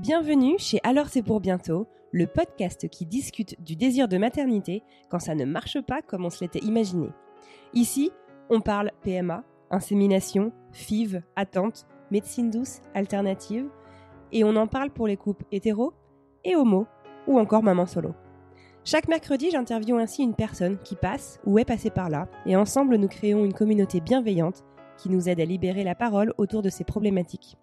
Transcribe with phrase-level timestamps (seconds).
[0.00, 5.18] Bienvenue chez Alors c'est pour bientôt, le podcast qui discute du désir de maternité quand
[5.18, 7.08] ça ne marche pas comme on se l'était imaginé.
[7.74, 8.12] Ici,
[8.48, 9.42] on parle PMA,
[9.72, 13.66] insémination, FIV, attente, médecine douce, alternative,
[14.30, 15.92] et on en parle pour les couples hétéros
[16.44, 16.86] et homo,
[17.26, 18.14] ou encore maman solo.
[18.84, 22.98] Chaque mercredi, j'interviewe ainsi une personne qui passe ou est passée par là, et ensemble
[22.98, 24.62] nous créons une communauté bienveillante
[24.96, 27.58] qui nous aide à libérer la parole autour de ces problématiques.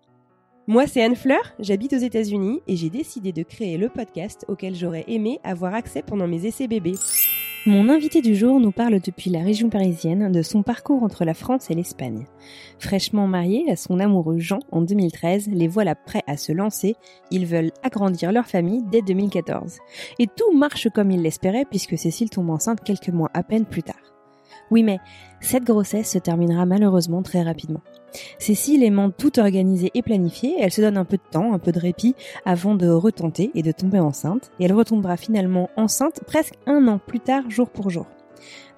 [0.68, 4.74] Moi, c'est Anne Fleur, j'habite aux États-Unis et j'ai décidé de créer le podcast auquel
[4.74, 6.96] j'aurais aimé avoir accès pendant mes essais bébés.
[7.68, 11.36] Mon invité du jour nous parle depuis la région parisienne de son parcours entre la
[11.36, 12.26] France et l'Espagne.
[12.80, 16.96] Fraîchement marié à son amoureux Jean en 2013, les voilà prêts à se lancer.
[17.30, 19.78] Ils veulent agrandir leur famille dès 2014.
[20.18, 23.84] Et tout marche comme ils l'espéraient puisque Cécile tombe enceinte quelques mois à peine plus
[23.84, 23.96] tard.
[24.72, 24.98] Oui, mais
[25.42, 27.82] cette grossesse se terminera malheureusement très rapidement.
[28.40, 31.72] Cécile aimant tout organiser et planifier, elle se donne un peu de temps, un peu
[31.72, 36.56] de répit avant de retenter et de tomber enceinte, et elle retombera finalement enceinte presque
[36.66, 38.08] un an plus tard, jour pour jour.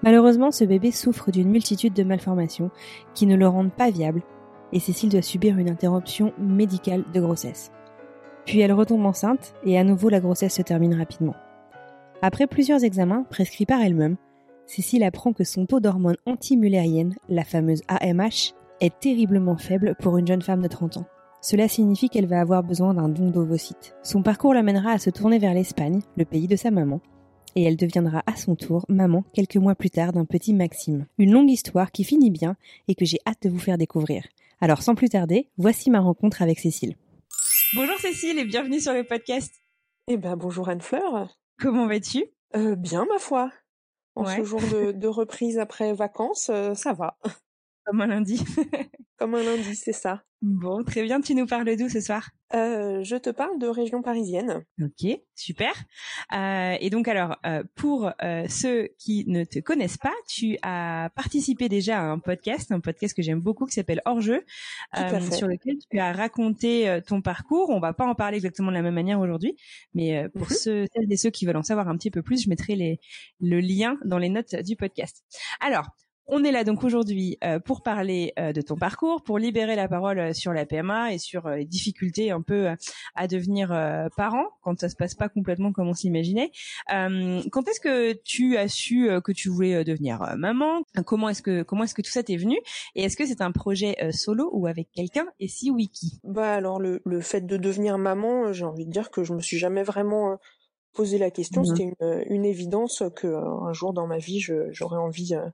[0.02, 2.70] Malheureusement, ce bébé souffre d'une multitude de malformations
[3.14, 4.22] qui ne le rendent pas viable,
[4.72, 7.70] et Cécile doit subir une interruption médicale de grossesse.
[8.44, 11.34] Puis elle retombe enceinte, et à nouveau la grossesse se termine rapidement.
[12.22, 14.16] Après plusieurs examens prescrits par elle-même,
[14.66, 20.26] Cécile apprend que son taux d'hormone antimullérienne, la fameuse AMH, est terriblement faible pour une
[20.26, 21.06] jeune femme de 30 ans.
[21.40, 23.94] Cela signifie qu'elle va avoir besoin d'un don d'ovocytes.
[24.02, 27.00] Son parcours l'amènera à se tourner vers l'Espagne, le pays de sa maman,
[27.54, 31.06] et elle deviendra à son tour maman quelques mois plus tard d'un petit Maxime.
[31.18, 32.56] Une longue histoire qui finit bien
[32.88, 34.24] et que j'ai hâte de vous faire découvrir.
[34.60, 36.96] Alors sans plus tarder, voici ma rencontre avec Cécile.
[37.74, 39.52] Bonjour Cécile et bienvenue sur le podcast.
[40.08, 41.38] Eh ben bonjour Anne-Fleur.
[41.60, 42.24] Comment vas-tu?
[42.56, 43.50] Euh, Bien ma foi.
[44.16, 47.18] En ce jour de, de, reprise après vacances, euh, ça va.
[47.88, 48.38] Comme un lundi.
[49.18, 50.22] Comme un lundi, c'est ça.
[50.42, 51.22] Bon, très bien.
[51.22, 52.28] Tu nous parles d'où ce soir?
[52.54, 54.62] Euh, Je te parle de région parisienne.
[54.80, 55.72] Ok, super.
[56.34, 61.10] Euh, et donc alors, euh, pour euh, ceux qui ne te connaissent pas, tu as
[61.16, 64.44] participé déjà à un podcast, un podcast que j'aime beaucoup qui s'appelle Hors jeu,
[64.98, 67.70] euh, sur lequel tu as raconté euh, ton parcours.
[67.70, 69.56] On va pas en parler exactement de la même manière aujourd'hui,
[69.94, 70.62] mais pour mm -hmm.
[70.62, 73.00] ceux, celles et ceux qui veulent en savoir un petit peu plus, je mettrai les,
[73.40, 75.24] le lien dans les notes du podcast.
[75.60, 75.88] Alors.
[76.30, 79.88] On est là donc aujourd'hui euh, pour parler euh, de ton parcours, pour libérer la
[79.88, 82.68] parole euh, sur la PMA et sur les difficultés un peu
[83.14, 83.68] à devenir
[84.16, 86.50] parent quand ça se passe pas complètement comme on s'imaginait.
[86.88, 90.82] quand est-ce que tu as su que tu voulais devenir maman?
[91.06, 92.58] Comment est-ce que comment est-ce que tout ça t'est venu?
[92.94, 95.26] Et est-ce que c'est un projet solo ou avec quelqu'un?
[95.40, 96.20] Et si oui, qui?
[96.24, 99.40] Bah alors le, le fait de devenir maman, j'ai envie de dire que je me
[99.40, 100.38] suis jamais vraiment
[100.92, 101.62] posé la question.
[101.62, 101.66] Mmh.
[101.66, 105.48] C'était une, une, évidence que un jour dans ma vie, j'aurais envie euh,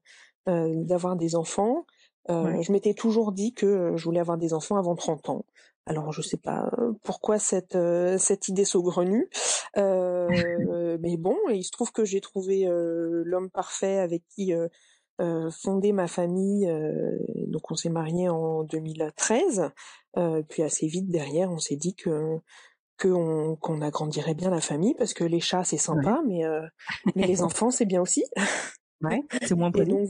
[0.46, 1.86] d'avoir des enfants.
[2.30, 2.62] Euh, ouais.
[2.62, 5.44] Je m'étais toujours dit que je voulais avoir des enfants avant 30 ans.
[5.86, 6.70] Alors je sais pas
[7.02, 9.28] pourquoi cette euh, cette idée saugrenue,
[9.76, 14.52] euh, mais bon, il se trouve que j'ai trouvé euh, l'homme parfait avec qui
[15.50, 16.66] fonder ma famille.
[17.46, 19.70] donc on s'est marié en 2013,
[20.48, 22.38] puis assez vite derrière, on s'est dit que
[22.98, 26.26] qu'on qu'on agrandirait bien la famille parce que les chats c'est sympa, ouais.
[26.26, 28.24] mais mais les enfants c'est bien aussi.
[29.02, 30.08] Ouais, c'est moins poilu.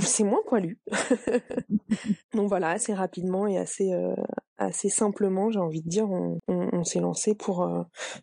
[0.00, 0.78] C'est moins poilu.
[2.34, 4.14] donc voilà, assez rapidement et assez euh,
[4.58, 7.82] assez simplement, j'ai envie de dire, on, on, on s'est lancé pour euh,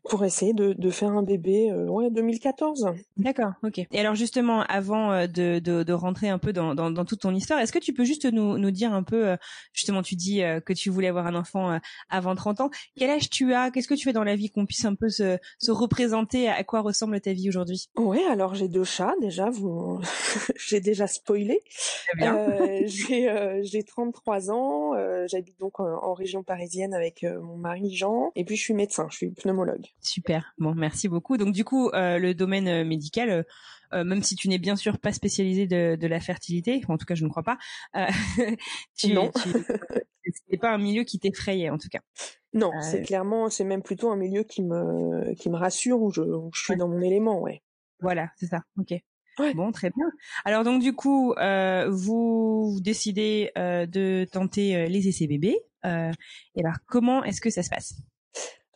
[0.10, 2.88] pour essayer de, de faire un bébé, euh, ouais, 2014.
[3.18, 3.80] D'accord, ok.
[3.80, 7.22] Et alors justement, avant euh, de, de, de rentrer un peu dans, dans, dans, toute
[7.22, 9.36] ton histoire, est-ce que tu peux juste nous, nous dire un peu,
[9.74, 11.80] justement, tu dis que tu voulais avoir un enfant
[12.10, 12.70] avant 30 ans.
[12.96, 13.72] Quel âge tu as?
[13.72, 16.48] Qu'est-ce que tu fais dans la vie qu'on puisse un peu se, se représenter?
[16.50, 17.90] À quoi ressemble ta vie aujourd'hui?
[17.98, 19.50] Ouais, alors j'ai deux chats déjà.
[19.50, 20.00] Vous,
[20.70, 21.60] j'ai déjà spoilé.
[22.86, 24.94] j'ai j'ai 33 ans.
[25.28, 28.32] J'habite donc en, en région parisienne avec euh, mon mari Jean.
[28.36, 29.86] Et puis je suis médecin, je suis pneumologue.
[30.02, 30.54] Super.
[30.58, 31.38] Bon, merci beaucoup.
[31.38, 33.46] Donc du coup, euh, le domaine euh, médical.
[33.94, 37.04] Euh, même si tu n'es bien sûr pas spécialisé de, de, la fertilité, en tout
[37.04, 37.58] cas je ne crois pas,
[37.98, 38.06] euh,
[38.96, 39.32] tu, non.
[40.50, 42.00] c'est pas un milieu qui t'effrayait en tout cas.
[42.54, 46.22] Non, c'est clairement, c'est même plutôt un milieu qui me qui me rassure où je,
[46.22, 46.78] où je suis ouais.
[46.78, 47.62] dans mon élément, ouais.
[48.00, 48.62] Voilà, c'est ça.
[48.80, 48.94] Ok.
[49.56, 50.06] Bon, très bien.
[50.46, 55.58] Alors donc du coup, euh, vous, décidez euh, de tenter euh, les essais bébés.
[55.84, 57.94] Et alors comment est-ce que ça se passe?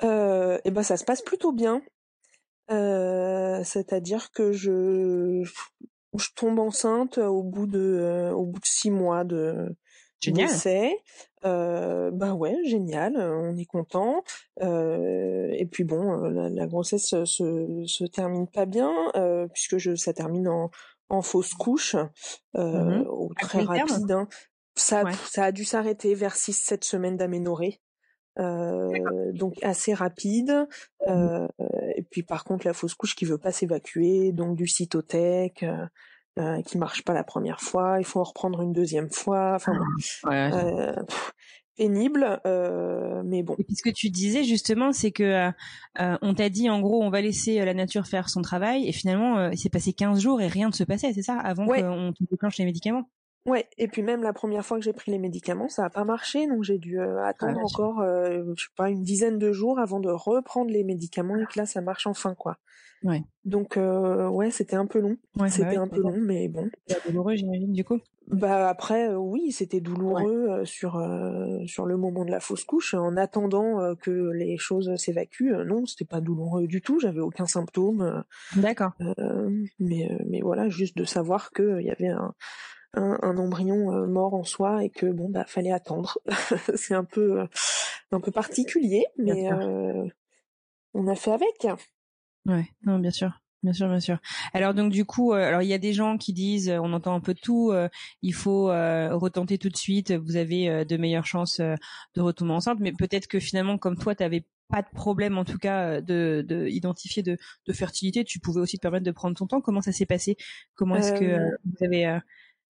[0.02, 1.82] Eh ben ça se passe plutôt bien.
[2.70, 5.44] C'est-à-dire que je
[6.18, 9.76] je tombe enceinte au bout de au bout de six mois de
[10.26, 10.98] d'essai.
[11.44, 14.24] bah ouais, génial, on est content.
[14.62, 17.26] et puis bon, la, grossesse se,
[17.86, 18.92] se, termine pas bien
[19.54, 20.72] puisque je ça termine en,
[21.10, 21.96] en fausse couche,
[22.54, 23.04] mmh
[23.40, 24.12] très rapide.
[24.12, 24.28] Hein.
[24.76, 27.80] Ça, ça a dû s'arrêter vers 6-7 semaines d'aménorrhée.
[28.38, 30.68] donc assez rapide.
[31.08, 31.48] Mmh
[31.98, 35.66] et puis par contre la fausse couche qui veut pas s'évacuer, donc du cytotec,
[36.38, 39.54] euh, qui marche pas la première fois, il faut en reprendre une deuxième fois.
[39.56, 39.74] Enfin,
[40.26, 40.94] euh,
[41.78, 43.56] pénible, euh, mais bon.
[43.58, 45.24] Et puis ce que tu disais justement, c'est que
[46.00, 48.92] euh, on t'a dit en gros, on va laisser la nature faire son travail, et
[48.92, 52.12] finalement, il s'est passé 15 jours et rien ne se passait, c'est ça, avant qu'on
[52.12, 53.10] te déclenche les médicaments?
[53.46, 56.04] Ouais, et puis même la première fois que j'ai pris les médicaments, ça a pas
[56.04, 60.10] marché, donc j'ai dû attendre encore, je sais pas, une dizaine de jours avant de
[60.10, 62.58] reprendre les médicaments et que là ça marche enfin quoi.
[63.06, 63.24] Ouais.
[63.46, 65.18] Donc euh, ouais, c'était un peu long.
[65.38, 66.70] Ouais, c'était un peu long, mais bon.
[66.88, 68.00] C'était douloureux, j'imagine, du coup?
[68.28, 70.94] Bah après, euh, oui, c'était douloureux euh, sur
[71.68, 72.96] sur le moment de la fausse couche.
[72.96, 77.00] En attendant que les choses s'évacuent, non, c'était pas douloureux du tout.
[77.00, 78.24] J'avais aucun symptôme.
[78.56, 78.94] D'accord.
[79.80, 82.34] mais mais voilà, juste de savoir que il y avait un
[82.96, 86.18] un, un embryon mort en soi et que bon bah fallait attendre.
[86.76, 87.48] c'est un peu
[88.12, 89.50] un peu particulier, mais
[90.94, 91.68] on a fait avec.
[92.46, 93.32] Ouais, non, bien sûr.
[93.64, 94.20] Bien sûr, bien sûr.
[94.54, 96.94] Alors donc du coup, euh, alors il y a des gens qui disent, euh, on
[96.94, 97.90] entend un peu de tout, euh,
[98.22, 102.92] il faut retenter tout de suite, vous avez de meilleures chances de retomber enceinte, mais
[102.92, 106.68] peut-être que finalement, comme toi, tu n'avais pas de problème en tout cas de, de
[106.68, 109.62] identifier de, de, fertilité, tu pouvais aussi te permettre de prendre ton temps.
[109.62, 110.38] Comment ça s'est passé?
[110.76, 112.20] Comment est-ce que vous avez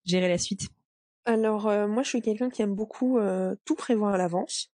[0.06, 0.68] géré la suite?
[1.24, 3.18] Alors moi, je suis quelqu'un qui aime beaucoup
[3.64, 4.72] tout prévoir à l'avance.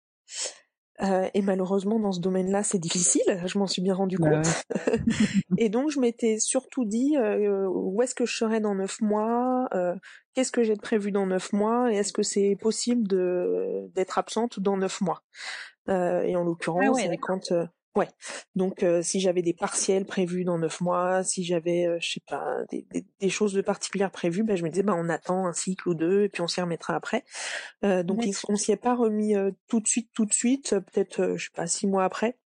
[1.00, 3.43] Euh, et malheureusement, dans ce domaine-là, c'est difficile.
[3.46, 4.64] Je m'en suis bien rendu bah compte.
[5.58, 9.69] et donc, je m'étais surtout dit euh, où est-ce que je serais dans neuf mois,
[9.75, 9.94] euh,
[10.34, 14.19] qu'est-ce que j'ai de prévu dans neuf mois, et est-ce que c'est possible de d'être
[14.19, 15.23] absente dans neuf mois?
[15.88, 17.52] et en l'occurrence, ah quand
[17.94, 18.09] Ouais.
[18.55, 22.23] Donc euh, si j'avais des partiels prévus dans neuf mois, si j'avais, euh, je sais
[22.27, 22.87] pas, des,
[23.21, 25.94] des, choses de particulières prévues, ben je me disais, ben on attend un cycle ou
[25.94, 27.23] deux et puis on s'y remettra après.
[27.85, 29.35] Euh, donc on s'y est pas remis
[29.69, 32.39] tout de suite, tout de suite, peut-être, je sais pas, six mois après.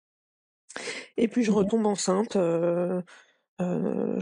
[1.16, 2.34] Et puis je retombe enceinte.
[2.34, 3.04] je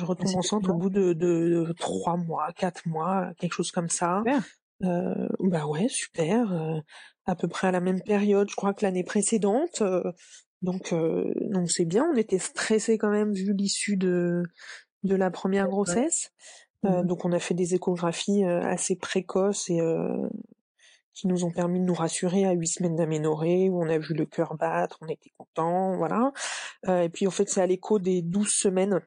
[0.05, 4.23] retombe enceinte au bout de, de, trois mois, quatre mois, quelque chose comme ça.
[4.83, 6.81] Euh, bah ouais, super.
[7.25, 9.81] à peu près à la même période, je crois que l'année précédente.
[10.63, 12.07] Donc, euh, donc c'est bien.
[12.11, 14.43] On était stressé quand même vu l'issue de
[15.03, 16.31] de la première grossesse.
[16.85, 19.79] Euh, mmh donc, on a fait des échographies euh, assez précoces et
[21.13, 24.15] qui nous ont permis de nous rassurer à huit semaines d'aménorrhée, où on a vu
[24.15, 26.31] le cœur battre, on était content, voilà.
[26.87, 28.99] et puis en fait, c'est à l'écho des douze semaines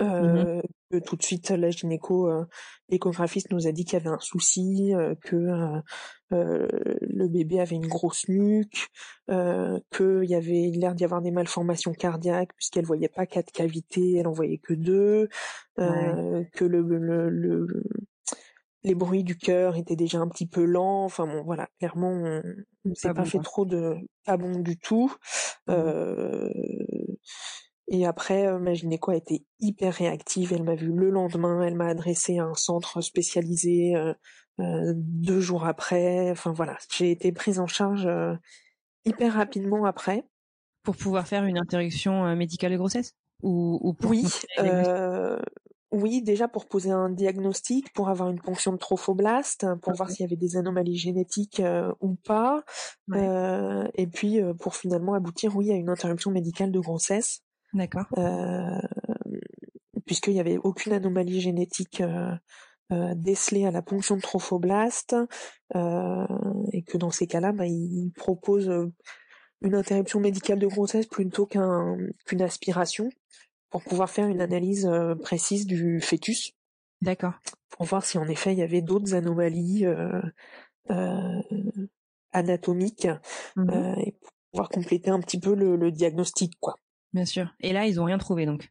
[0.00, 2.44] Mmh euh, tout de suite la gynéco, euh,
[2.88, 4.92] l'échographiste nous a dit qu'il y avait un souci,
[6.34, 8.88] euh, que le bébé avait une grosse nuque,
[9.28, 14.28] qu'il y avait l'air d'y avoir des malformations cardiaques puisqu'elle voyait pas quatre cavités, elle
[14.28, 15.28] en voyait que deux,
[15.76, 17.84] que le, le,
[18.82, 21.04] les bruits du cœur étaient déjà un petit peu lents.
[21.04, 22.42] Enfin bon, voilà, clairement, on,
[22.84, 25.14] on s'est pas, fait trop de pas bon du tout.
[25.66, 26.50] Mmh
[27.88, 30.52] et après, euh, ma gynéco a été hyper réactive.
[30.52, 31.62] Elle m'a vu le lendemain.
[31.62, 34.14] Elle m'a adressé à un centre spécialisé euh, euh,
[34.58, 36.30] deux jours après.
[36.30, 38.08] Enfin voilà, j'ai été prise en charge
[39.04, 40.24] hyper rapidement après.
[40.82, 43.14] Pour pouvoir faire une interruption médicale de grossesse?
[43.42, 44.26] Ou, ou pour Oui,
[45.92, 50.24] oui, déjà pour poser un diagnostic, pour avoir une ponction de trophoblaste, pour voir s'il
[50.24, 51.62] y avait des anomalies génétiques
[52.00, 52.64] ou pas,
[53.14, 57.42] et puis pour finalement aboutir, oui, à une interruption médicale de grossesse.
[57.72, 58.06] D'accord.
[58.18, 58.78] Euh,
[60.06, 62.02] puisqu'il n'y avait aucune anomalie génétique
[62.92, 65.16] euh, euh, décelée à la ponction de trophoblaste,
[65.74, 68.70] et que dans ces cas-là, bah, il propose
[69.62, 73.08] une interruption médicale de grossesse plutôt qu'un qu'une aspiration
[73.70, 74.88] pour pouvoir faire une analyse
[75.22, 76.52] précise du fœtus.
[77.00, 77.34] D'accord.
[77.70, 79.86] Pour voir si en effet il y avait d'autres anomalies
[82.32, 83.08] anatomiques
[83.56, 86.76] mmh et pour pouvoir compléter un petit peu le, le diagnostic, quoi.
[87.12, 87.54] Bien sûr.
[87.60, 88.68] Et là, ils ont rien trouvé donc.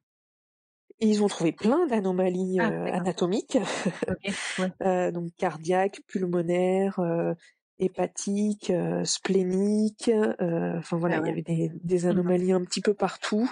[1.04, 3.58] Ils ont trouvé plein d'anomalies ah, euh, anatomiques,
[4.82, 7.34] euh, donc cardiaques, pulmonaires, euh,
[7.78, 8.72] hépatiques,
[9.04, 10.12] spléniques.
[10.40, 13.52] Enfin voilà, ah il y avait des, des, mmh anomalies un petit peu partout.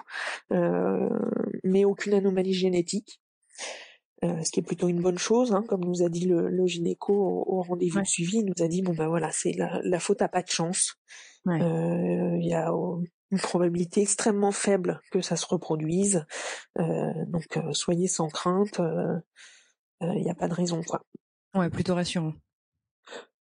[0.50, 3.20] mais aucune anomalie génétique.
[4.24, 6.68] Euh, ce qui est plutôt une bonne chose, hein, comme nous a dit le, le
[6.68, 10.22] gynéco au, rendez-vous suivi, il nous a dit bon ben voilà, c'est la, la faute
[10.22, 10.94] à pas de chance.
[11.48, 12.72] Euh, il y a
[13.32, 16.26] une probabilité extrêmement faible que ça se reproduise,
[16.80, 18.82] euh, donc soyez sans crainte,
[20.02, 21.04] il n'y a pas de raison quoi.
[21.54, 22.34] Ouais, plutôt rassurant.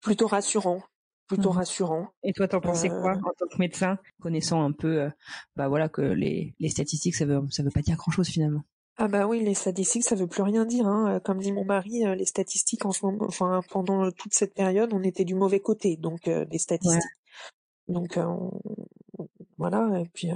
[0.00, 0.82] Plutôt rassurant,
[1.26, 1.56] plutôt mmh.
[1.56, 2.08] rassurant.
[2.22, 5.10] Et toi, t'en pensais quoi en tant que médecin, connaissant un peu,
[5.56, 8.62] bah voilà, que les, les statistiques, ça veut ça veut pas dire grand chose finalement?
[8.98, 10.86] Ah bah oui, les statistiques, ça veut plus rien dire.
[10.86, 11.20] Hein.
[11.22, 14.94] Comme dit mon mari, euh, les statistiques en ce moment, enfin pendant toute cette période,
[14.94, 17.02] on était du mauvais côté, donc euh, des statistiques.
[17.88, 18.26] Donc euh,
[19.58, 20.00] voilà.
[20.00, 20.30] Et puis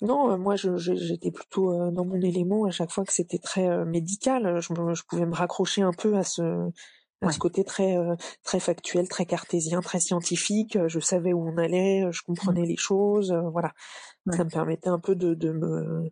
[0.00, 4.60] non, moi j'étais plutôt dans mon élément à chaque fois que c'était très médical.
[4.60, 6.70] Je, je, pouvais me raccrocher un peu à ce
[7.20, 7.96] à ce côté très
[8.42, 10.78] très factuel, très cartésien, très scientifique.
[10.88, 12.68] Je savais où on allait, je comprenais mmh.
[12.68, 13.32] les choses.
[13.52, 13.72] voilà,
[14.30, 16.10] ça me permettait un peu de, de me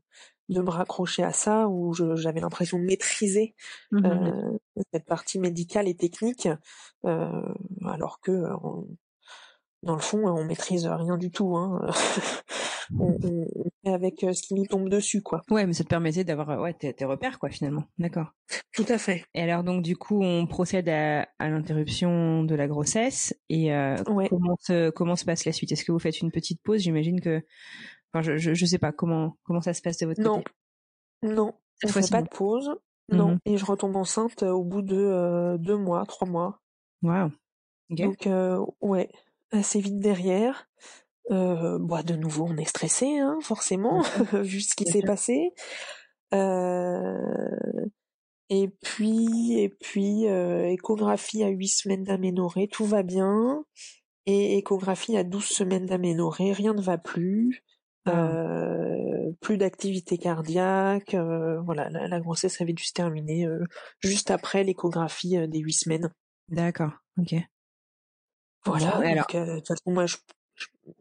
[0.53, 3.55] de me raccrocher à ça où j'avais l'impression de maîtriser
[3.91, 4.59] mmh euh,
[4.93, 6.49] cette partie médicale et technique
[7.05, 8.45] euh, alors que
[9.83, 11.81] dans le fond on maîtrise rien du tout hein.
[12.99, 15.43] on, on, avec euh, ce qui nous tombe dessus quoi.
[15.51, 17.85] Ouais mais ça te permettait d'avoir ouais tes, repères quoi finalement.
[17.99, 18.33] D'accord.
[18.73, 19.25] Tout à fait.
[19.35, 23.71] Et alors donc du coup on procède à, à l'interruption de la grossesse et
[24.05, 25.73] comment se comment se passe la suite?
[25.73, 26.81] Est-ce que vous faites une petite pause?
[26.81, 27.43] J'imagine que
[28.21, 30.37] je, je, sais pas comment comment ça se passe de votre non.
[30.37, 30.53] côté.
[31.23, 32.77] Non, on fait pas de pause.
[33.09, 36.61] Non, mmh et je retombe enceinte euh, au bout de euh, deux mois, trois mois.
[37.03, 37.31] Wow.
[37.91, 39.11] Donc euh, ouais,
[39.53, 40.69] assez vite derrière.
[41.31, 45.53] Euh, bah, de nouveau, on est stressé, hein, forcément, vu ce qui s'est passé.
[48.51, 53.65] et puis, et puis, échographie à huit semaines d'aménorrhée, tout va bien.
[54.27, 57.63] Et échographie à douze semaines d'aménorrhée, rien ne va plus.
[58.09, 63.65] Euh, plus d'activité cardiaque, euh, voilà, la, grossesse avait dû se terminer euh,
[64.01, 66.13] juste après l'échographie des huit semaines.
[66.49, 67.37] D'accord, ok.
[68.65, 68.97] Voilà.
[68.97, 69.27] alors...
[69.27, 70.17] de toute façon, moi, je,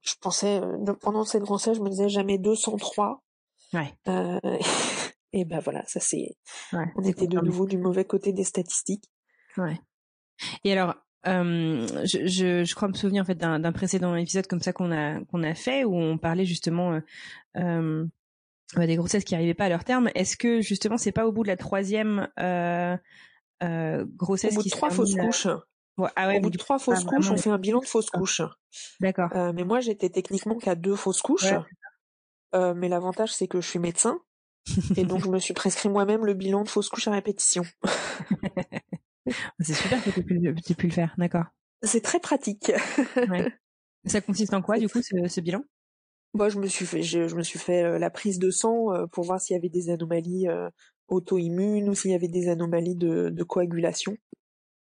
[0.01, 0.61] je, pensais
[1.01, 3.21] pendant cette grossesse, je me disais jamais 203.
[3.73, 3.93] Ouais.
[5.33, 6.35] et ben voilà, ça c'est.
[6.73, 9.09] Ouais, on était de nouveau du mauvais côté des statistiques.
[9.57, 9.79] Ouais.
[10.63, 10.95] Et alors,
[11.27, 14.91] euh, je, je, je, crois me souvenir en fait d'un précédent épisode comme ça qu'on
[14.91, 18.05] a qu'on a fait où on parlait justement euh,
[18.77, 20.09] euh, des grossesses qui arrivaient pas à leur terme.
[20.15, 22.97] Est-ce que justement c'est pas au bout de la troisième euh,
[23.63, 25.47] euh, grossesse Au bout de trois fausses couches.
[26.15, 28.41] Ah ouais, au bout de trois fausses couches, on fait un bilan de fausses couches.
[28.99, 29.29] D'accord.
[29.35, 31.53] Euh, mais moi j'étais techniquement qu'à deux fausses couches.
[32.53, 34.19] mais l'avantage c'est que je suis médecin
[34.95, 37.63] et donc je me suis prescrit moi-même le bilan de fausses couches à répétition.
[39.59, 41.45] C'est super que tu aies pu, le faire, d'accord.
[41.83, 42.71] C'est très pratique.
[44.05, 45.63] Ça consiste en quoi, du coup, ce, bilan?
[46.33, 49.05] Moi, je me suis fait, je, me suis fait euh, la prise de sang euh,
[49.05, 50.69] pour voir s'il y avait des anomalies euh,
[51.07, 54.17] auto-immunes ou s'il y avait des anomalies de, coagulation.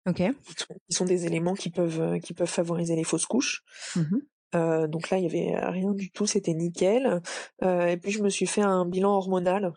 [0.07, 0.17] Ok.
[0.17, 3.63] Qui sont, des éléments qui peuvent qui peuvent favoriser les fausses couches.
[3.97, 4.19] Mmh
[4.55, 7.23] donc là, il y avait rien du tout, c'était nickel.
[7.63, 9.73] et puis je me suis fait un bilan hormonal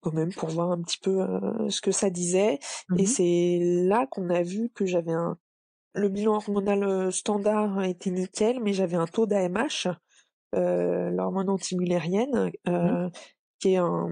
[0.00, 2.58] quand même pour voir un petit peu euh, ce que ça disait.
[2.96, 5.38] Et mmh c'est là qu'on a vu que j'avais un
[5.94, 9.88] le bilan hormonal euh, standard était nickel, mais j'avais un taux d'AMH,
[10.54, 13.08] euh, l'hormone antimulérienne, mmh.
[13.58, 14.08] qui est un,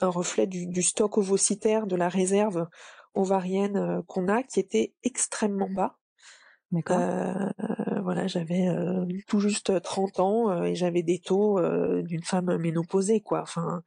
[0.00, 2.66] un reflet du, du, stock ovocytaire de la réserve
[3.14, 5.96] ovarienne qu'on a, qui était extrêmement bas.
[6.90, 7.50] Euh,
[8.02, 8.68] voilà, j'avais
[9.26, 11.60] tout juste 30 ans et j'avais des taux
[12.02, 13.42] d'une femme ménopausée, quoi.
[13.42, 13.82] Enfin,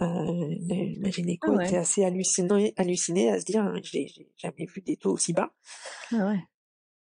[0.00, 0.54] euh,
[1.00, 4.06] la gynéco ah était assez hallucinée, hallucinée à se dire hein, j'ai
[4.38, 5.52] jamais vu des taux aussi bas.
[6.12, 6.40] Ah ouais.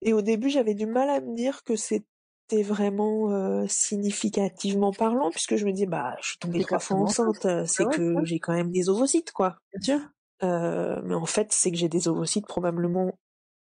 [0.03, 5.31] Et au début, j'avais du mal à me dire que c'était vraiment euh, significativement parlant,
[5.31, 8.39] puisque je me dis bah je suis tombée trois fois enceinte, euh, c'est que j'ai
[8.39, 9.57] quand même des ovocytes quoi.
[9.73, 10.07] Bien sûr.
[10.43, 13.17] Euh, mais en fait, c'est que j'ai des ovocytes probablement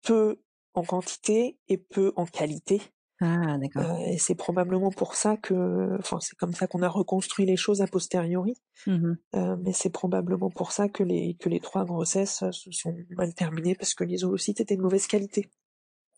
[0.02, 0.40] peu
[0.74, 2.80] en quantité et peu en qualité.
[3.20, 3.82] Ah, d'accord.
[3.82, 7.56] Euh, et c'est probablement pour ça que, enfin, c'est comme ça qu'on a reconstruit les
[7.56, 8.54] choses a posteriori.
[8.86, 12.96] Mmh euh, mais c'est probablement pour ça que les que les trois grossesses se sont
[13.10, 15.50] mal terminées parce que les oocytes étaient de mauvaise qualité.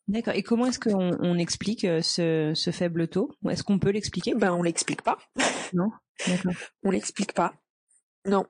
[0.08, 0.34] D'accord.
[0.34, 3.30] Et comment est-ce qu'on on explique ce, ce faible taux?
[3.48, 4.34] Est-ce qu'on peut l'expliquer?
[4.34, 5.18] Ben, on l'explique pas.
[5.72, 5.90] Non?
[6.26, 6.52] D'accord.
[6.84, 7.54] on l'explique pas.
[8.26, 8.46] Non.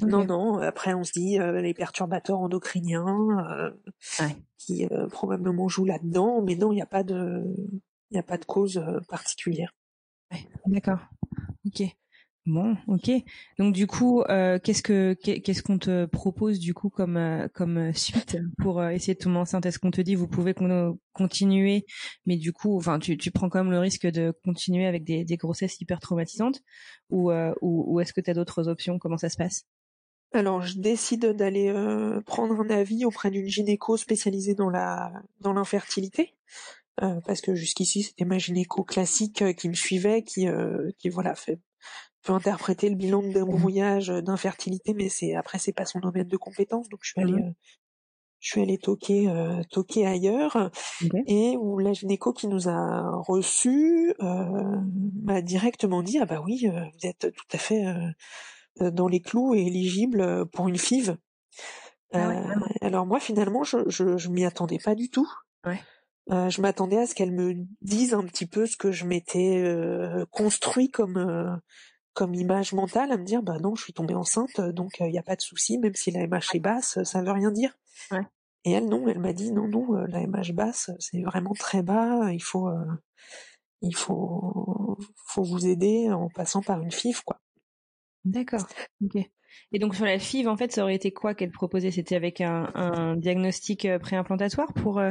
[0.00, 0.58] Non, non.
[0.58, 3.74] Après, on se dit euh, les perturbateurs endocriniens
[4.18, 7.44] euh, qui euh, probablement jouent là-dedans, mais non, il n'y a pas de,
[8.10, 9.74] il a pas de cause particulière.
[10.66, 11.00] D'accord.
[11.66, 11.82] Ok.
[12.44, 13.08] Bon, ok.
[13.58, 18.82] Donc du coup, qu'est-ce que qu'est-ce qu'on te propose du coup comme comme suite pour
[18.84, 19.64] essayer de tomber enceinte?
[19.64, 20.52] Est-ce qu'on te dit vous pouvez
[21.12, 21.86] continuer,
[22.26, 25.24] mais du coup, enfin, tu, tu prends quand même le risque de continuer avec des,
[25.24, 26.62] des grossesses hyper traumatisantes,
[27.10, 28.98] ou ou, ou est-ce que tu as d'autres options?
[28.98, 29.64] Comment ça se passe?
[30.32, 31.72] Alors, je décide d'aller
[32.26, 36.34] prendre un avis auprès d'une gynéco spécialisée dans la dans l'infertilité,
[36.96, 40.46] parce que jusqu'ici c'était ma gynéco classique qui me suivait, qui
[40.98, 41.58] qui voilà fait
[42.22, 46.36] peut interpréter le bilan de débrouillage d'infertilité, mais c'est après c'est pas son domaine de
[46.36, 47.54] compétence, donc je suis allée mmh
[48.42, 50.70] je suis allée toquer euh, toquer ailleurs.
[51.26, 54.80] Et où la gynéco qui nous a reçus euh,
[55.22, 57.84] m'a directement dit ah bah oui vous êtes tout à fait
[58.80, 61.16] dans les clous et éligible pour une FIV.
[62.14, 62.30] Ah
[62.82, 65.28] alors moi finalement je je, je m'y attendais pas du tout.
[65.64, 65.80] Ouais.
[66.28, 69.64] je m'attendais à ce qu'elle me dise un petit peu ce que je m'étais
[70.30, 71.60] construit comme
[72.14, 75.18] comme image mentale à me dire bah non je suis tombée enceinte donc il n'y
[75.18, 77.72] a pas de souci même si la MH est basse ça veut rien dire
[78.10, 78.26] ouais.
[78.64, 82.30] et elle non elle m'a dit non non la MH basse c'est vraiment très bas
[82.32, 82.68] il faut
[83.80, 87.40] il faut faut vous aider en passant par une FIV quoi
[88.24, 88.66] d'accord
[89.04, 89.16] ok.
[89.72, 91.90] Et donc sur la FIV en fait ça aurait été quoi qu'elle proposait?
[91.90, 95.02] C'était avec un, un diagnostic préimplantatoire pour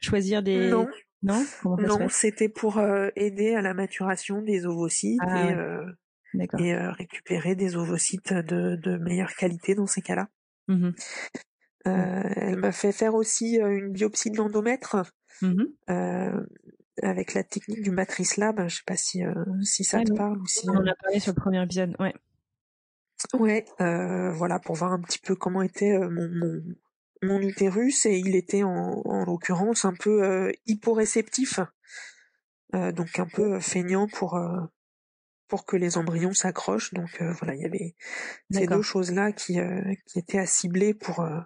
[0.00, 0.86] choisir des non.
[1.22, 1.44] Non?
[1.64, 2.80] Non c'était pour
[3.16, 5.54] aider à la maturation des ovocytes ah et
[6.58, 10.28] et euh, récupérer des ovocytes de, de meilleure qualité dans ces cas-là.
[10.68, 10.90] Mmh
[11.86, 14.98] euh, elle m'a fait faire aussi euh, une biopsie de l'endomètre
[15.40, 15.64] mmh
[17.02, 18.68] avec la technique du matrice lab.
[18.68, 19.22] Je sais pas si
[19.62, 20.68] si ça te parle ou si.
[20.68, 22.12] On en a parlé sur le premier épisode, ouais.
[23.38, 26.62] Ouais, voilà pour voir un petit peu comment était mon, mon,
[27.22, 31.60] mon utérus et il était en, en l'occurrence un peu hyporéceptif,
[32.72, 34.38] donc un peu feignant pour
[35.50, 36.94] pour que les embryons s'accrochent.
[36.94, 37.94] Donc euh, voilà, il y avait
[38.50, 41.40] ces deux choses-là qui, euh, qui étaient à cibler pour, euh,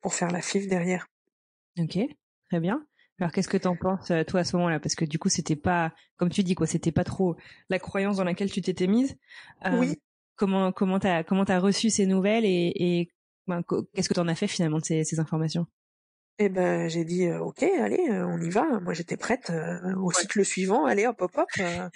[0.00, 1.06] pour faire la FIV derrière.
[1.78, 1.98] Ok,
[2.48, 2.84] très bien.
[3.20, 4.80] Alors qu'est-ce que t'en penses toi à ce moment-là?
[4.80, 7.36] Parce que du coup c'était pas, comme tu dis quoi, c'était pas trop
[7.68, 9.16] la croyance dans laquelle tu t'étais mise.
[9.72, 10.00] oui.
[10.38, 13.08] Comment comment t'as comment t'as reçu ces nouvelles et, et
[13.46, 13.62] ben,
[13.94, 15.66] qu'est-ce que t'en as fait finalement de ces, ces informations?
[16.38, 18.78] Eh ben, j'ai dit ok, allez, on y va.
[18.80, 19.52] Moi, j'étais prête
[19.96, 20.86] au cycle suivant.
[20.86, 21.48] Allez, hop, hop, hop.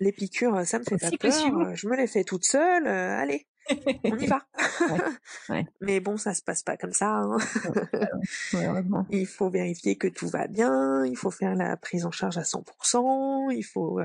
[0.00, 1.76] les piqûres, ça me fait pas peur.
[1.76, 2.86] Je me les fais toute seule.
[2.88, 3.46] allez,
[4.04, 4.46] on y va.
[5.80, 7.10] Mais bon, ça se passe pas comme ça.
[7.10, 7.36] Hein.
[9.10, 11.04] il faut vérifier que tout va bien.
[11.04, 13.54] Il faut faire la prise en charge à 100%.
[13.54, 14.00] Il faut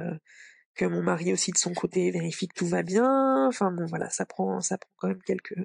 [0.75, 3.47] que mon mari aussi de son côté vérifie que tout va bien.
[3.47, 5.57] Enfin bon, voilà, ça prend, ça prend quand même quelques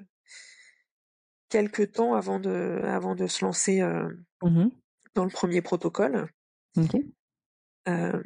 [1.49, 4.09] quelques temps avant de, avant de se lancer euh,
[4.43, 4.69] mmh
[5.13, 6.27] dans le premier protocole.
[7.87, 8.21] Euh,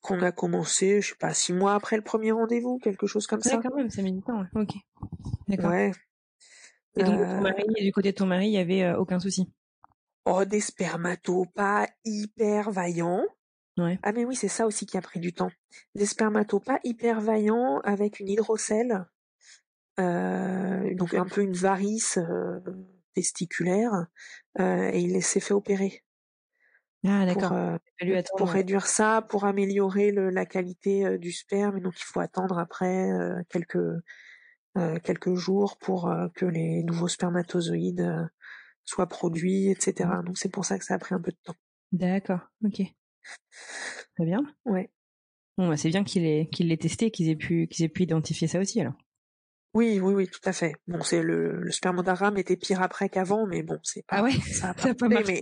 [0.00, 3.40] qu'on a commencé, je sais pas, six mois après le premier rendez-vous, quelque chose comme
[3.40, 3.56] ça.
[3.56, 4.44] Ouais, quand même, ça met du temps.
[4.54, 4.74] Ok.
[5.48, 5.70] D'accord.
[5.70, 5.90] Ouais.
[6.96, 7.18] Et donc,
[7.80, 9.52] du côté de ton mari, il y avait aucun souci?
[10.24, 13.24] Oh, des spermatos pas hyper vaillants.
[13.78, 13.98] Ouais.
[14.02, 15.50] Ah mais oui, c'est ça aussi qui a pris du temps.
[15.94, 19.06] Des spermatos pas hyper vaillants avec une hydrocèle
[19.98, 22.60] euh, donc un peu une varice euh,
[23.14, 24.06] testiculaire,
[24.60, 26.04] euh, et il s'est fait opérer.
[27.06, 27.50] Ah d'accord.
[27.98, 32.58] Pour, pour réduire ça, pour améliorer le, la qualité du sperme, donc il faut attendre
[32.58, 33.08] après
[33.48, 33.78] quelques
[35.02, 38.28] quelques jours pour que les nouveaux spermatozoïdes
[38.84, 40.10] soient produits, etc.
[40.24, 41.54] Donc c'est pour ça que ça a pris un peu de temps.
[41.92, 42.82] D'accord, ok.
[44.16, 44.42] Très bien.
[44.64, 44.90] Ouais.
[45.56, 48.04] Bon, bah, c'est bien qu'il ait qu'il l'ait testé, qu'ils aient pu qu'ils aient pu
[48.04, 48.94] identifier ça aussi alors.
[49.74, 50.74] Oui, oui, oui, tout à fait.
[50.86, 54.16] Bon, c'est le, le spermodarame était pire après qu'avant, mais bon, c'est pas.
[54.16, 54.32] Ah ouais.
[54.32, 55.40] Ça a pas, pas mais...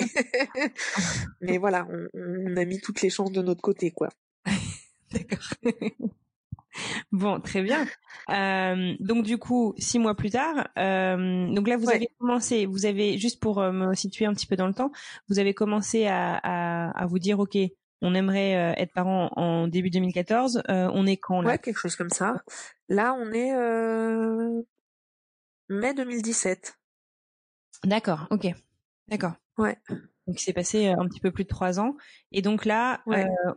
[1.40, 4.08] mais voilà, on, on, a mis toutes les chances de notre côté, quoi.
[5.12, 5.72] D'accord.
[7.12, 7.86] Bon, très bien.
[8.30, 12.86] Euh, donc du coup, six mois plus tard, euh, donc là vous avez commencé, vous
[12.86, 14.90] avez juste pour euh, me situer un petit peu dans le temps,
[15.28, 17.56] vous avez commencé à, à, à vous dire, ok,
[18.02, 20.62] on aimerait être parents en début 2014.
[20.68, 21.50] Euh, on est quand là?
[21.50, 22.42] Ouais, quelque chose comme ça.
[22.88, 23.52] Là, on est
[25.68, 26.78] mai 2017.
[27.84, 28.48] D'accord, ok,
[29.08, 29.32] d'accord.
[29.58, 29.76] Ouais.
[30.26, 31.96] Donc il s'est passé un petit peu plus de trois ans.
[32.32, 33.02] Et donc là,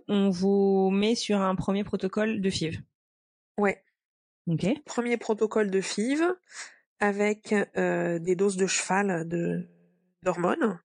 [0.08, 2.82] on vous met sur un premier protocole de FIV.
[3.60, 3.84] Ouais.
[4.48, 4.66] Ok.
[4.86, 6.24] Premier protocole de FIV
[7.00, 9.68] avec des doses de cheval de
[10.24, 10.80] d'hormones.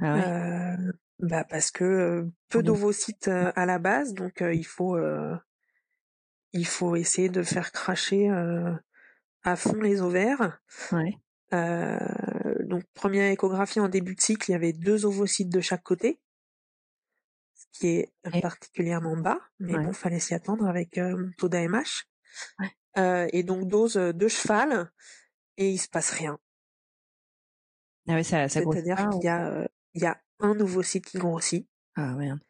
[0.00, 0.76] Ah ouais.
[1.20, 4.98] Bah parce que peu d'ovocytes à la base, donc il faut
[6.52, 8.28] il faut essayer de faire cracher
[9.44, 10.60] à fond les ovaires.
[10.90, 11.14] Ouais.
[12.64, 16.20] donc première échographie en début de cycle, il y avait deux ovocytes de chaque côté,
[17.54, 22.06] ce qui est particulièrement bas, mais bon, fallait s'y attendre avec mon taux d'AMH.
[22.96, 24.90] Et donc dose de cheval,
[25.56, 26.38] et il se passe rien.
[28.08, 31.18] Ah ouais, ça, ça C'est-à-dire qu'il y a, il y a un nouveau site qui
[31.18, 31.68] grossit.
[31.96, 32.40] Ah merde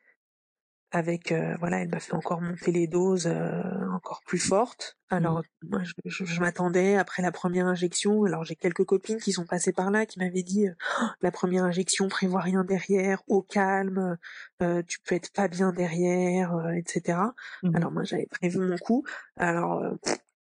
[0.94, 5.42] avec euh, voilà elle m'a fait encore monter les doses euh, encore plus fortes alors
[5.62, 9.72] moi je, je, m'attendais après la première injection alors j'ai quelques copines qui sont passées
[9.72, 14.18] par là qui m'avaient dit «Oh, la première injection prévoit rien derrière au calme
[14.60, 17.18] euh, tu peux être pas bien derrière etc
[17.62, 17.76] mmh.
[17.76, 19.04] alors moi j'avais prévu mon coup.
[19.36, 19.82] Alors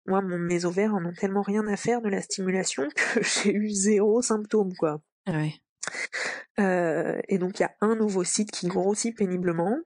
[0.07, 3.53] moi mon, mes ovaires en ont tellement rien à faire de la stimulation que j'ai
[3.53, 5.01] eu zéro symptôme quoi.
[5.27, 5.55] Ah ouais.
[7.29, 9.77] et donc il y a un nouveau site qui grossit péniblement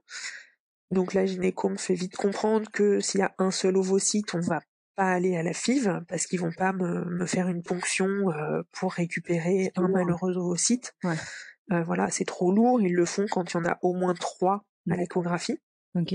[0.93, 4.41] donc la gynéco me fait vite comprendre que s'il y a un seul ovocyte, on
[4.41, 4.61] va
[4.95, 8.93] pas aller à la FIV parce qu'ils vont pas me, faire une ponction euh, pour
[8.93, 10.95] récupérer un malheureux ovocyte.
[11.03, 11.17] Ouais.
[11.73, 12.83] Euh, voilà, c'est trop lourd.
[12.83, 15.59] Ils le font quand il y en a au moins trois à l'échographie.
[15.95, 16.15] Ok.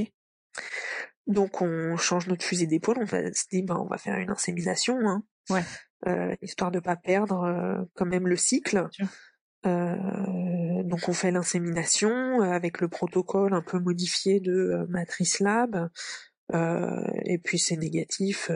[1.25, 2.99] Donc on change notre fusée d'épaule.
[3.01, 5.63] On se dit ben on va faire une insémination, hein, ouais.
[6.05, 8.87] Euh, histoire de pas perdre quand même le cycle.
[9.65, 9.95] Euh,
[10.83, 15.89] donc on fait l'insémination euh, avec le protocole un peu modifié de euh, Matrice Lab.
[16.53, 18.51] et puis c'est négatif.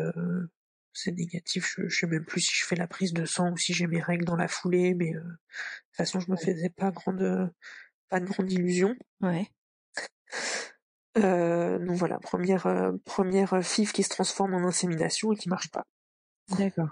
[0.94, 1.76] c'est négatif.
[1.78, 4.02] Je, sais même plus si je fais la prise de sang ou si j'ai mes
[4.02, 7.52] règles dans la foulée, mais de toute façon je me faisais pas grande,
[8.10, 8.96] pas de grande illusion.
[9.22, 9.48] Ouais.
[11.16, 15.86] donc voilà, première première FIV qui se transforme en insémination et qui marche pas.
[16.58, 16.90] D'accord.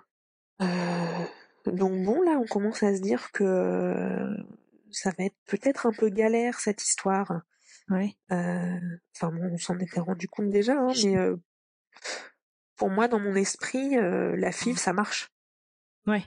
[1.66, 4.36] Donc bon, là, on commence à se dire que
[4.92, 7.42] ça va être peut-être un peu galère cette histoire.
[7.90, 8.16] Ouais.
[8.32, 8.80] Euh,
[9.16, 11.16] enfin bon, on s'en était rendu compte déjà, hein, mais
[12.76, 15.30] pour moi, dans mon esprit, la FIV, ça marche.
[16.08, 16.24] Ouais.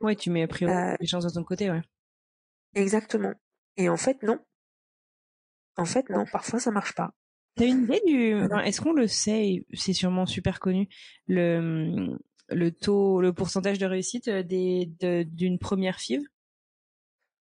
[0.00, 1.82] Ouais, tu mets a priori les chances de ton côté, ouais.
[2.74, 3.34] Exactement.
[3.76, 4.38] Et en fait, non.
[5.76, 6.24] En fait, non.
[6.30, 7.12] Parfois, ça marche pas.
[7.56, 10.88] T'as une idée du Est-ce qu'on le sait C'est sûrement super connu.
[11.26, 12.16] Le
[12.48, 14.88] le taux, le pourcentage de réussite euh, des
[15.24, 16.22] d'une première FIV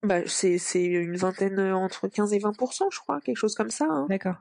[0.03, 3.71] bah, c'est c'est une vingtaine euh, entre 15 et 20% je crois, quelque chose comme
[3.71, 3.87] ça.
[3.89, 4.07] Hein.
[4.09, 4.37] D'accord.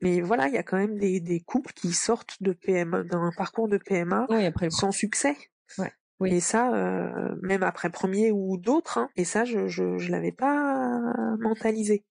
[0.00, 3.30] Mais voilà, il y a quand même des des couples qui sortent de PMA d'un
[3.36, 4.26] parcours de PMA
[4.70, 5.36] sans succès.
[5.78, 5.92] Ouais.
[6.20, 6.32] Oui.
[6.32, 9.10] Et ça, euh, même après premier ou d'autres, hein.
[9.16, 11.00] et ça, je je, je l'avais pas
[11.40, 12.04] mentalisé.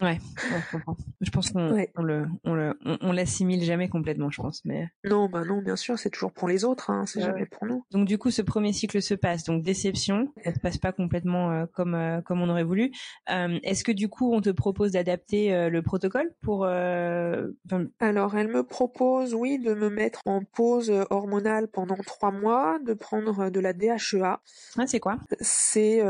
[0.00, 0.96] Ouais, je comprends.
[1.20, 1.70] Je pense qu'on
[2.02, 4.64] le, on le, on, l'assimile jamais complètement, je pense.
[4.64, 7.66] Mais non, bah non, bien sûr, c'est toujours pour les autres, hein, c'est jamais pour
[7.66, 7.84] nous.
[7.92, 11.52] Donc du coup, ce premier cycle se passe, donc déception, elle se passe pas complètement
[11.52, 12.90] euh, comme euh, comme on aurait voulu.
[13.30, 18.62] Euh, Est-ce que du coup, on te propose d'adapter le protocole pour Alors, elle me
[18.62, 23.72] propose, oui, de me mettre en pause hormonale pendant trois mois, de prendre de la
[23.72, 24.40] DHEA.
[24.78, 25.18] Ah, c'est quoi?
[25.40, 26.00] C'est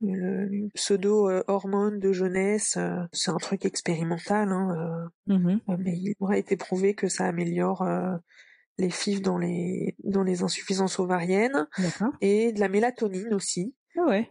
[0.00, 5.96] une pseudo hormone de jeunesse euh, c'est un truc expérimental, hein, euh, mmh euh, mais
[5.96, 7.86] il aurait été prouvé que ça améliore
[8.78, 11.68] les FIV dans les dans les insuffisances ovariennes
[12.20, 13.74] et de la mélatonine aussi.
[13.96, 14.30] Ah ouais.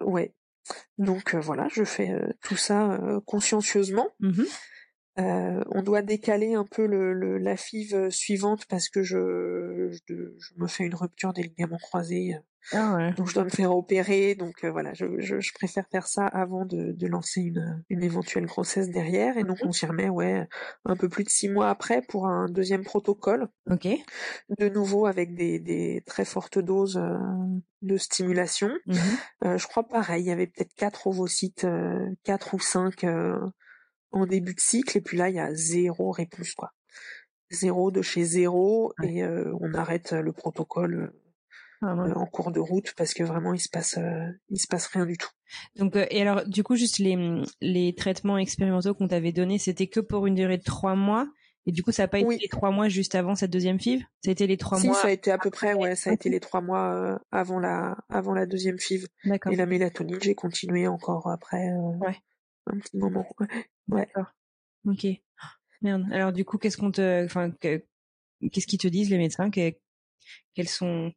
[0.00, 0.34] ouais.
[0.98, 4.08] Donc voilà, je fais tout ça consciencieusement.
[5.16, 10.52] Mmh on doit décaler un peu le, la FIV suivante parce que je, je, je,
[10.58, 12.36] me fais une rupture des ligaments croisés
[12.72, 16.06] ah donc je dois me faire opérer, donc euh, voilà, je, je, je, préfère faire
[16.06, 19.38] ça avant de, de lancer une, une, éventuelle grossesse derrière.
[19.38, 20.48] Et donc on s'y remet, ouais,
[20.84, 23.48] un peu plus de six mois après pour un deuxième protocole.
[23.70, 23.86] Ok.
[24.58, 27.16] De nouveau avec des, des très fortes doses euh,
[27.82, 28.70] de stimulation.
[29.44, 31.66] Euh, je crois pareil, il y avait peut-être quatre ovocytes,
[32.24, 33.04] quatre ou cinq
[34.12, 36.72] en début de cycle, et puis là il y a zéro réponse quoi.
[37.50, 41.12] Zéro de chez zéro, et on arrête le protocole
[41.82, 44.66] ah euh, en cours de route parce que vraiment il se passe euh, il se
[44.66, 45.28] passe rien du tout.
[45.76, 49.86] Donc euh, et alors du coup juste les les traitements expérimentaux qu'on t'avait donnés c'était
[49.86, 51.28] que pour une durée de trois mois
[51.66, 54.00] et du coup ça a pas été les trois mois juste avant cette deuxième FIV
[54.24, 54.96] ça a été les trois si, mois.
[54.96, 57.98] ça a été à peu près ouais ça a été les trois mois avant la
[58.08, 59.06] avant la deuxième FIV.
[59.24, 59.52] D'accord.
[59.52, 62.16] Et la mélatonine j'ai continué encore après ouais.
[62.68, 63.26] un petit moment.
[63.88, 64.06] Ouais.
[64.06, 64.32] D'accord.
[64.86, 65.06] Ok.
[65.82, 66.06] Merde.
[66.12, 69.50] Alors du coup qu'est-ce qu'on te enfin qu'est-ce qu'ils te disent les médecins?
[69.50, 71.12] Quels sont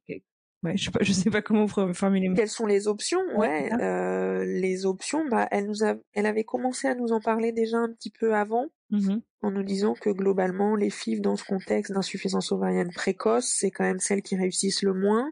[0.62, 2.34] Ouais, je sais pas, je sais pas comment formuler.
[2.36, 3.22] Quelles sont les options?
[3.38, 5.26] Ouais, euh, les options.
[5.30, 8.36] Bah, elle nous a, elle avait commencé à nous en parler déjà un petit peu
[8.36, 13.48] avant, mmh en nous disant que globalement, les FIV dans ce contexte d'insuffisance ovarienne précoce,
[13.48, 15.32] c'est quand même celles qui réussissent le moins,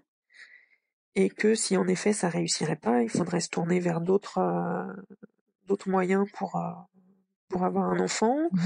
[1.15, 4.93] et que si en effet ça réussirait pas, il faudrait se tourner vers d'autres, euh,
[5.67, 6.71] d'autres moyens pour euh,
[7.49, 8.35] pour avoir un enfant.
[8.51, 8.59] Mmh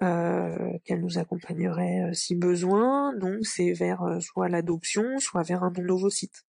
[0.00, 3.12] euh, qu'elle nous accompagnerait euh, si besoin.
[3.16, 6.44] Donc c'est vers euh, soit l'adoption, soit vers un don d'ovocytes.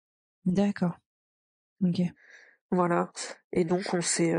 [0.45, 0.99] D'accord.
[1.83, 2.01] Ok.
[2.69, 3.11] Voilà.
[3.51, 4.35] Et donc on s'est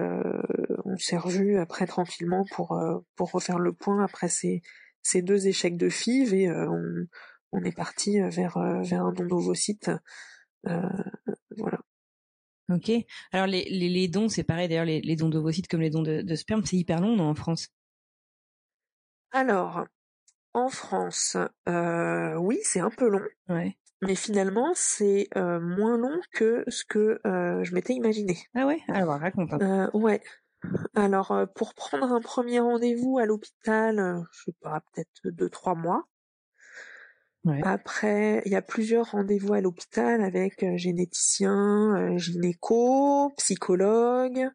[0.85, 2.81] on s'est revu après tranquillement pour
[3.17, 4.63] pour refaire le point après ces
[5.03, 6.81] ces deux échecs de FIV et on,
[7.51, 9.91] on est parti vers vers un don d'ovocytes.
[10.63, 11.81] voilà.
[12.71, 12.91] Ok.
[13.33, 16.03] Alors les, les, les dons, c'est pareil d'ailleurs, les, les dons d'ovocytes comme les dons
[16.03, 17.69] de, de sperme, c'est hyper long non, en France?
[19.33, 19.87] Alors,
[20.55, 21.37] en France,
[21.69, 23.23] euh, oui, c'est un peu long.
[23.49, 23.77] Ouais.
[24.03, 28.39] Mais finalement, c'est euh, moins long que ce que euh, je m'étais imaginé.
[28.55, 28.81] Ah ouais?
[28.89, 29.53] Alors raconte.
[29.55, 30.23] Euh, ouais.
[30.95, 36.09] Alors pour prendre un premier rendez-vous à l'hôpital, je sais pas, peut-être deux trois mois.
[37.45, 37.61] Ouais.
[37.65, 44.51] Après, il y a plusieurs rendez-vous à l'hôpital avec généticien, gynéco, psychologue.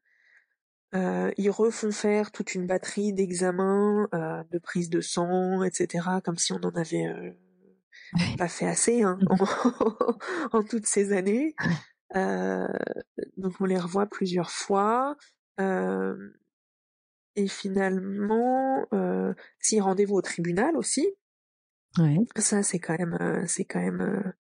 [0.96, 6.38] Euh, ils refont faire toute une batterie d'examens, euh, de prise de sang, etc., comme
[6.38, 7.32] si on en avait euh,
[8.38, 9.20] pas fait assez hein,
[10.54, 11.56] en, toutes ces années.
[12.16, 12.68] Euh,
[13.36, 15.18] donc on les revoit plusieurs fois.
[15.60, 16.16] Euh,
[17.36, 18.88] et finalement,
[19.60, 21.06] si rendez-vous au tribunal aussi.
[21.98, 22.18] Ouais.
[22.38, 24.34] Ça c'est quand même, c'est quand même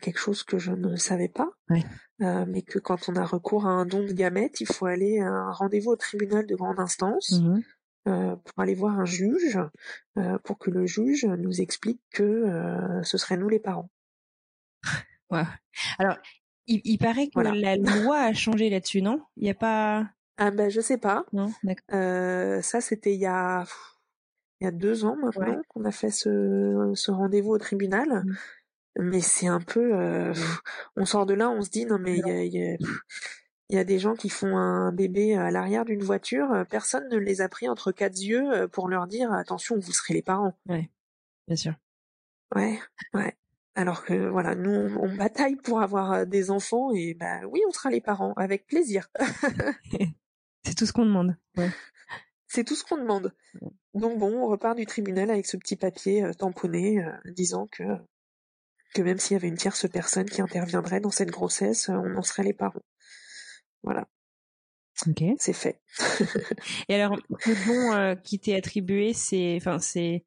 [0.00, 1.82] quelque chose que je ne savais pas, ouais.
[2.22, 5.20] euh, mais que quand on a recours à un don de gamètes, il faut aller
[5.20, 7.60] à un rendez-vous au tribunal de grande instance mmh
[8.08, 9.58] euh, pour aller voir un juge,
[10.16, 13.90] euh, pour que le juge nous explique que euh, ce serait nous les parents.
[15.30, 15.44] Ouais.
[15.98, 16.16] Alors,
[16.66, 17.54] il, il paraît que Voilà.
[17.54, 19.20] la loi a changé là-dessus, non?
[19.36, 20.08] Il n'y a pas...
[20.38, 21.26] Ah ben je sais pas.
[21.34, 21.84] Non, d'accord.
[21.94, 23.64] Euh, ça c'était il y a
[24.60, 25.62] il y a deux ans maintenant Ouais.
[25.68, 28.24] qu'on a fait ce, ce rendez-vous au tribunal.
[28.24, 28.36] Mmh.
[28.98, 30.34] Mais c'est un peu, euh,
[30.96, 32.76] on sort de là, on se dit non mais il y a, il y a-
[33.68, 37.08] il y a des gens qui font un bébé à l'arrière d'une voiture, euh, personne
[37.08, 40.22] ne les a pris entre quatre yeux euh, pour leur dire attention vous serez les
[40.22, 40.58] parents.
[40.66, 41.74] Bien sûr.
[42.56, 42.80] Ouais,
[43.14, 43.36] ouais.
[43.76, 47.60] Alors que voilà, nous on, on bataille pour avoir euh, des enfants et bah oui
[47.68, 49.08] on sera les parents avec plaisir.
[50.64, 51.36] C'est tout ce qu'on demande.
[51.56, 51.70] Ouais.
[52.52, 53.32] C'est tout ce qu'on demande.
[53.94, 57.84] Donc bon, on repart du tribunal avec ce petit papier euh, tamponné euh, disant que
[58.92, 62.16] que même s'il y avait une tierce personne qui interviendrait dans cette grossesse, euh, on
[62.16, 62.82] en serait les parents.
[63.84, 64.08] Voilà,
[65.06, 65.22] Ok.
[65.38, 65.80] c'est fait.
[66.88, 70.24] Et alors, le don qui t'est attribué, c'est, enfin, c'est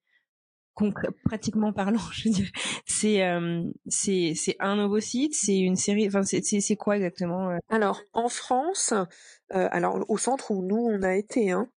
[1.26, 2.50] pratiquement parlant, je veux dire,
[2.86, 8.02] c'est, euh, c'est, c'est un ovocyte, c'est une série, enfin, c'est, c'est, quoi exactement Alors
[8.14, 11.70] en France, euh, alors au centre où nous on a été, hein,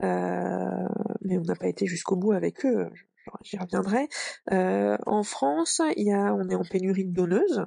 [0.00, 2.88] mais on n'a pas été jusqu'au bout avec eux.
[2.94, 3.04] je-
[3.44, 4.08] J'y reviendrai.
[4.52, 7.64] Euh, en France, il y a, on est en pénurie de donneuses.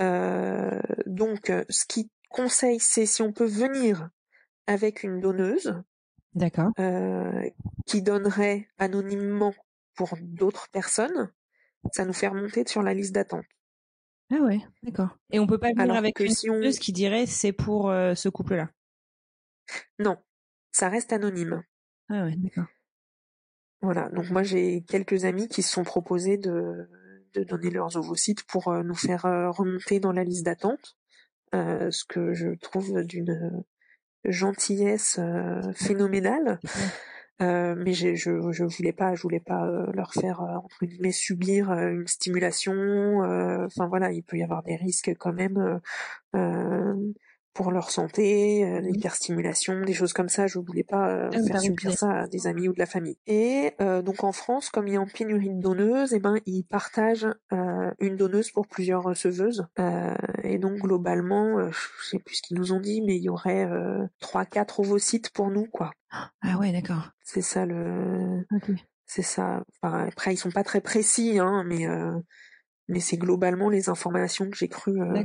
[0.00, 4.08] Euh, donc, ce qui conseille, c'est si on peut venir
[4.66, 5.82] avec une donneuse
[6.34, 6.70] D'accord.
[6.78, 7.42] euh,
[7.86, 9.52] qui donnerait anonymement
[9.96, 11.32] pour d'autres personnes,
[11.92, 13.44] ça nous fait remonter sur la liste d'attente.
[14.32, 15.16] Ah ouais, d'accord.
[15.30, 17.90] Et on peut pas venir Alors avec une si on- donneuse qui dirait c'est pour
[17.90, 18.70] euh, ce couple-là?
[19.98, 20.16] Non,
[20.74, 21.62] ça reste anonyme.
[22.10, 22.66] Ah ouais, d'accord.
[23.80, 26.88] Voilà, donc moi j'ai quelques amis qui se sont proposés de,
[27.34, 30.96] de donner leurs ovocytes pour euh, nous faire euh, remonter dans la liste d'attente,
[31.54, 33.62] euh, ce que je trouve d'une
[34.24, 36.58] gentillesse euh, phénoménale.
[37.42, 42.06] Euh, mais je je voulais pas je voulais pas leur faire entre guillemets subir une
[42.06, 42.72] stimulation.
[43.24, 45.80] euh, Enfin voilà, il peut y avoir des risques quand même
[47.54, 50.46] pour leur santé, euh, l'hyperstimulation, des choses comme ça.
[50.48, 53.16] Je voulais pas euh, Ah, faire subir ça à des amis ou de la famille.
[53.26, 56.36] Et euh, donc en France, comme il y a en pénurie de donneuses, et ben
[56.46, 59.66] ils partagent euh, une donneuse pour plusieurs receveuses.
[59.78, 63.22] Euh, et donc globalement, euh, je sais plus ce qu'ils nous ont dit, mais il
[63.22, 65.92] y aurait euh, trois quatre ovocytes pour nous quoi.
[66.10, 67.10] Ah ouais, d'accord.
[67.22, 68.70] C'est ça le, Ok.
[69.06, 69.62] c'est ça.
[69.80, 72.18] Enfin, après ils sont pas très précis, hein, mais euh,
[72.88, 75.22] mais c'est globalement les informations que j'ai cru euh,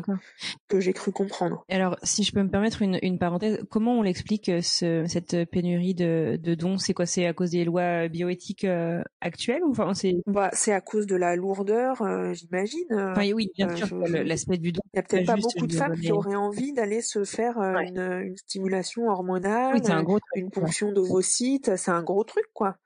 [0.68, 1.66] que j'ai cru comprendre.
[1.70, 5.46] Alors, si je peux me permettre une, une parenthèse, comment on l'explique euh, ce, cette
[5.50, 6.78] pénurie de, de dons?
[6.78, 7.06] C'est quoi?
[7.06, 11.06] C'est à cause des lois bioéthiques euh, actuelles ou enfin c'est Bah, c'est à cause
[11.08, 12.88] de la lourdeur, euh, j'imagine.
[12.92, 14.82] Enfin oui, bien sûr, l'aspect du don.
[14.94, 17.88] Il y a peut-être pas beaucoup de femmes qui auraient envie d'aller se faire Ouais.
[17.90, 20.32] une, une stimulation hormonale, Oui, c'est un gros truc.
[20.36, 20.52] une ouais.
[20.52, 22.78] ponction d'ovocytes, c'est un gros truc quoi.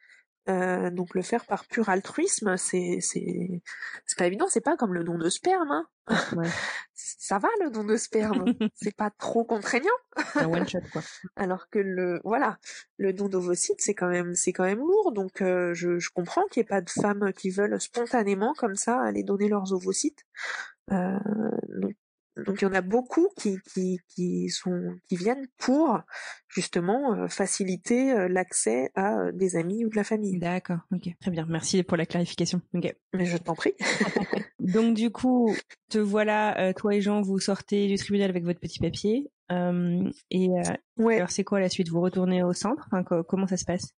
[0.50, 3.62] Euh, donc le faire par pur altruisme, c'est c'est
[4.06, 5.72] c'est pas évident, c'est pas comme le don de sperme.
[5.72, 5.88] Hein.
[6.36, 6.50] Ouais.
[6.94, 9.90] Ça va le don de sperme, c'est pas trop contraignant.
[10.36, 11.02] Un one shot quoi.
[11.38, 12.60] Alors que le voilà,
[12.98, 15.14] le don d'ovocytes c'est quand même c'est quand même lourd.
[15.14, 18.76] Donc euh, je, je comprends qu'il n'y ait pas de femmes qui veulent spontanément comme
[18.76, 20.26] ça aller donner leurs ovocytes.
[20.92, 21.18] Euh,
[21.70, 21.96] donc
[22.38, 26.00] donc il y en a beaucoup qui qui qui sont qui viennent pour
[26.48, 30.40] justement euh, faciliter euh, l'accès à euh, des amis ou de la famille.
[30.40, 30.80] D'accord.
[30.92, 31.10] Ok.
[31.22, 31.46] Très bien.
[31.48, 32.62] Merci pour la clarification.
[32.74, 32.94] Ok.
[33.14, 33.74] Mais je t'en prie.
[34.60, 35.54] Donc du coup,
[35.90, 39.30] te voilà, toi et Jean, vous sortez du tribunal avec votre petit papier.
[39.52, 40.48] Euh, et
[40.98, 41.18] Ouais.
[41.18, 41.90] alors c'est quoi la suite?
[41.90, 42.88] Vous retournez au centre?
[42.92, 43.90] Enfin, Comment ça se passe?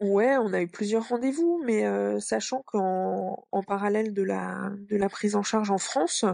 [0.00, 1.84] Ouais, on a eu plusieurs rendez-vous, mais
[2.20, 6.24] sachant qu'en en parallèle de la de la prise en charge en France,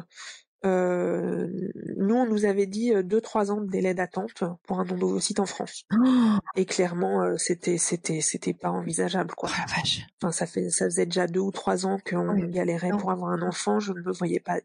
[0.64, 1.48] euh,
[1.96, 5.40] nous, on nous avait dit deux trois ans de délai d'attente pour un don d'ovocytes
[5.40, 5.85] en France.
[5.92, 9.50] Oh Et clairement, c'était c'était c'était pas envisageable quoi.
[9.53, 10.07] Oh la vache.
[10.22, 12.98] Enfin, ça fait ça faisait déjà deux ou trois ans qu'on Oui, galérait non.
[12.98, 13.79] pour avoir un enfant.
[13.81, 14.61] Je ne me voyais pas,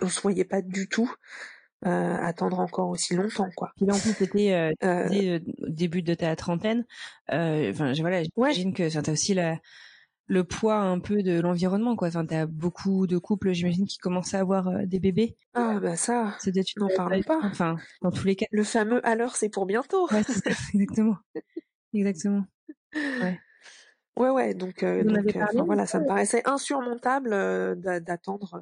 [0.00, 1.12] on se voyait pas du tout
[1.86, 3.70] euh, attendre encore aussi longtemps quoi.
[3.76, 6.84] Puis là, en plus, c'était euh, Euh, euh, début de ta trentaine.
[7.32, 8.52] Euh, Enfin, voilà, Ouais.
[8.54, 9.58] j'imagine que ça t'as aussi la,
[10.26, 12.08] le poids un peu de l'environnement, quoi.
[12.08, 15.36] Enfin, t'as beaucoup de couples, j'imagine, qui commencent à avoir euh, des bébés.
[15.54, 17.40] ah bah ça, C'est une n'en parlons pas.
[17.44, 18.46] Enfin, dans tous les cas.
[18.50, 20.08] Le fameux alors c'est pour bientôt.
[20.10, 20.32] Ouais, ça,
[20.74, 21.16] exactement.
[21.94, 22.44] Exactement.
[24.18, 27.74] Ouais, ouais, donc, euh, en donc euh, parlé, enfin, voilà, ça me paraissait insurmontable euh,
[27.74, 28.60] d'a- d'attendre, euh,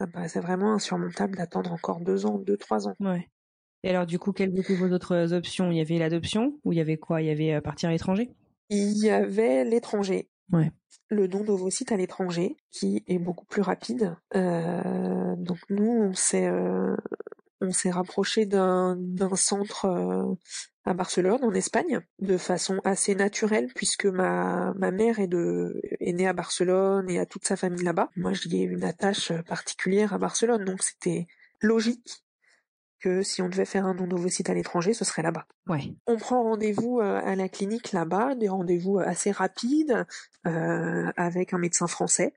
[0.00, 2.94] ça me paraissait vraiment insurmontable d'attendre encore deux ans, deux, trois ans.
[2.98, 3.28] Ouais.
[3.84, 5.70] Et alors, du coup, quelles étaient vos autres options?
[5.70, 7.22] Il y avait l'adoption ou il y avait quoi?
[7.22, 8.30] Il y avait euh, partir à l'étranger?
[8.70, 10.28] Il y avait l'étranger.
[11.08, 14.16] Le don d'ovocytes à l'étranger, qui est beaucoup plus rapide.
[14.34, 16.96] Euh, donc nous, on s'est, euh,
[17.60, 20.34] on s'est rapproché d'un, d'un centre euh,
[20.84, 26.12] à Barcelone, en Espagne, de façon assez naturelle, puisque ma, ma mère est, de, est
[26.12, 28.10] née à Barcelone et a toute sa famille là-bas.
[28.16, 31.26] Moi, j'y ai une attache particulière à Barcelone, donc c'était
[31.60, 32.25] logique
[33.06, 35.46] que si on devait faire un don d'ovocytes à l'étranger, ce serait là-bas.
[35.68, 35.94] Ouais.
[36.06, 40.04] On prend rendez-vous euh, à la clinique là-bas, des rendez-vous assez rapides
[40.46, 42.34] euh, avec un médecin français.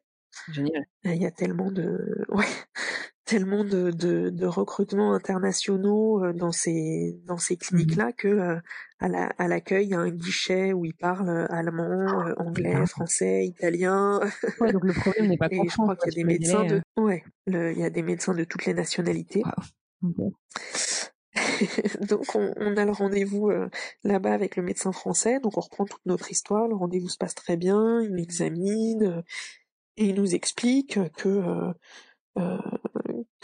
[0.51, 0.84] Génial.
[1.08, 2.45] Euh, Il y a tellement de, ouais,
[3.25, 8.60] tellement de, de, de recrutements internationaux euh, dans ces dans ces cliniques-là que euh,
[8.99, 12.34] à la à l'accueil il y a un guichet où ils parlent euh, allemand, euh,
[12.38, 14.19] anglais, français, italien.
[14.62, 16.82] Ouais, donc le problème n'est pas Et je crois qu'il y a des médecins de,
[16.97, 19.41] ouais, le- il y a des médecins de toutes les nationalités.
[19.45, 19.51] euh,
[22.09, 23.69] donc on, a le rendez-vous euh,
[24.03, 27.35] là-bas avec le médecin français, donc on reprend toute notre histoire, le rendez-vous se passe
[27.35, 29.21] très bien, il m'examine euh,
[29.97, 31.73] et il nous explique que euh,
[32.38, 32.57] euh,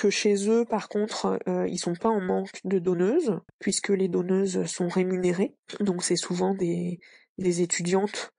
[0.10, 4.88] chez eux par contre ils sont pas en manque de donneuses puisque les donneuses sont
[4.88, 7.00] rémunérées, donc c'est souvent des
[7.40, 8.32] étudiantes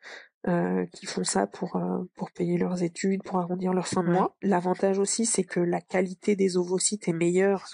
[0.49, 4.09] euh, qui font ça pour euh, pour payer leurs études, pour arrondir leur fin de
[4.09, 4.15] Ouais.
[4.15, 4.37] mois.
[4.43, 7.67] L'avantage aussi c'est que la qualité des ovocytes est meilleure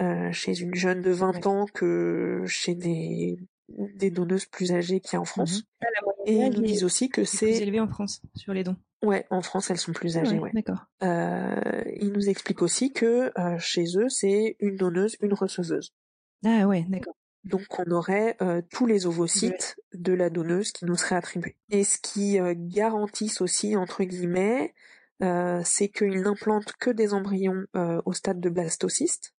[0.00, 1.46] euh, chez une jeune de 20 Ouais.
[1.46, 5.58] ans que chez des, des donneuses plus âgées qu'il y a en France.
[5.58, 5.62] Mhm.
[5.82, 5.86] Ah,
[6.26, 7.52] Et ils nous disent aussi que est plus c'est...
[7.62, 8.76] élevé en France sur les dons.
[9.04, 10.50] Ouais, en France, elles sont plus âgées, ouais.
[10.54, 10.86] D'accord.
[11.02, 15.92] Euh, ils nous expliquent aussi que euh, chez eux, c'est une donneuse, une receveuse.
[16.42, 17.14] Ah ouais, d'accord.
[17.44, 21.56] Donc on aurait euh, tous les ovocytes de la donneuse qui nous seraient attribués.
[21.70, 24.74] Et ce qui euh, garantissent aussi, entre guillemets,
[25.22, 29.34] euh, c'est qu'ils n'implantent que des embryons euh, au stade de blastocyste.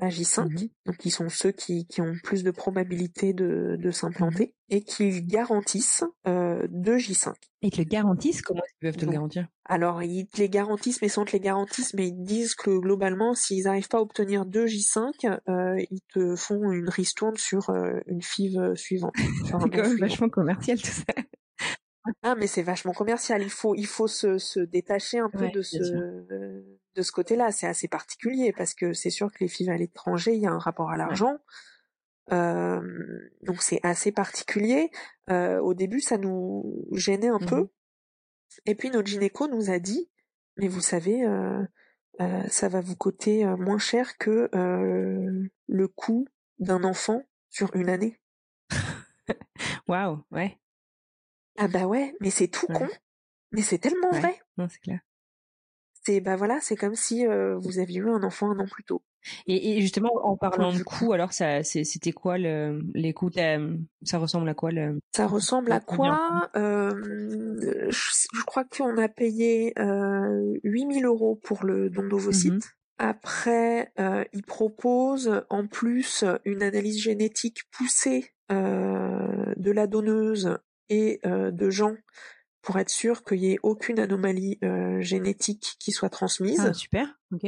[0.00, 0.68] À J5, Mhm.
[0.86, 4.78] donc qui sont ceux qui, qui ont plus de probabilité de, de s'implanter, Mhm.
[4.78, 7.34] et qu'ils garantissent euh, deux J5.
[7.62, 8.42] Et ils te le garantissent?
[8.42, 9.48] Comment qu'ils peuvent te le garantir?
[9.66, 13.34] Alors, ils te les garantissent, mais sans te les garantissent, mais ils disent que globalement,
[13.34, 17.98] s'ils n'arrivent pas à obtenir deux J5, euh, ils te font une ristourne sur euh,
[18.06, 19.14] une FIV euh, suivante.
[19.62, 21.04] C'est quand même vachement commercial tout ça.
[22.22, 23.42] Ah, mais c'est vachement commercial.
[23.42, 25.82] Il faut, il faut se, se détacher un peu Ouais, de ce,
[26.94, 27.50] de ce côté-là.
[27.52, 30.50] C'est assez particulier parce que c'est sûr que les FIV à l'étranger, il y a
[30.52, 31.38] un rapport à l'argent.
[32.32, 32.80] Euh,
[33.42, 34.90] donc c'est assez particulier.
[35.30, 37.68] Euh, au début, ça nous gênait un peu.
[38.66, 40.10] Et puis notre gynéco nous a dit,
[40.56, 41.62] mais vous savez, euh,
[42.20, 46.26] euh, ça va vous coûter euh, moins cher que euh, le coût
[46.60, 48.20] d'un enfant sur une année.
[49.88, 50.58] Waouh, ouais.
[51.58, 52.78] Ah bah ouais, mais c'est tout Ouais.
[52.78, 52.88] con.
[53.52, 54.20] Mais c'est tellement Ouais.
[54.20, 54.40] vrai.
[54.56, 55.00] Non, c'est clair.
[56.06, 58.84] C'est bah voilà, c'est comme si euh, vous aviez eu un enfant un an plus
[58.84, 59.02] tôt.
[59.46, 63.30] Et, et justement, en parlant du de coûts, alors ça, c'était quoi le, les coûts
[63.30, 63.58] t'as-
[64.02, 66.90] Ça ressemble à quoi le Ça ressemble à quoi euh,
[67.88, 72.52] je, je crois qu'on a payé euh, 8000 euros pour le don d'ovocytes.
[72.52, 72.60] Mhm.
[72.98, 80.58] Après, euh, ils proposent en plus une analyse génétique poussée euh, de la donneuse
[80.90, 81.94] et euh, de gens
[82.64, 86.64] pour être sûr qu'il n'y ait aucune anomalie euh, génétique qui soit transmise.
[86.66, 87.18] Ah, super.
[87.32, 87.46] Ok.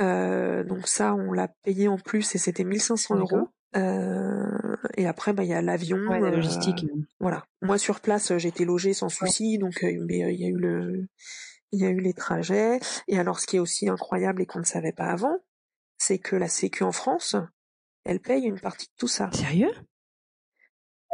[0.00, 3.48] Euh, donc ça, on l'a payé en plus et c'était 1500 euros.
[3.76, 5.98] Euh, et après, bah, il y a l'avion.
[6.08, 6.86] Ouais, la euh, logistique.
[7.20, 7.44] voilà.
[7.62, 10.48] Moi, sur place, euh, j'étais logée sans souci, donc euh, mais euh, il y a
[10.48, 11.06] eu le,
[11.72, 12.80] il y a eu les trajets.
[13.06, 15.36] Et alors, ce qui est aussi incroyable et qu'on ne savait pas avant,
[15.98, 17.36] c'est que la Sécu en France,
[18.04, 19.30] elle paye une partie de tout ça.
[19.32, 19.72] Sérieux?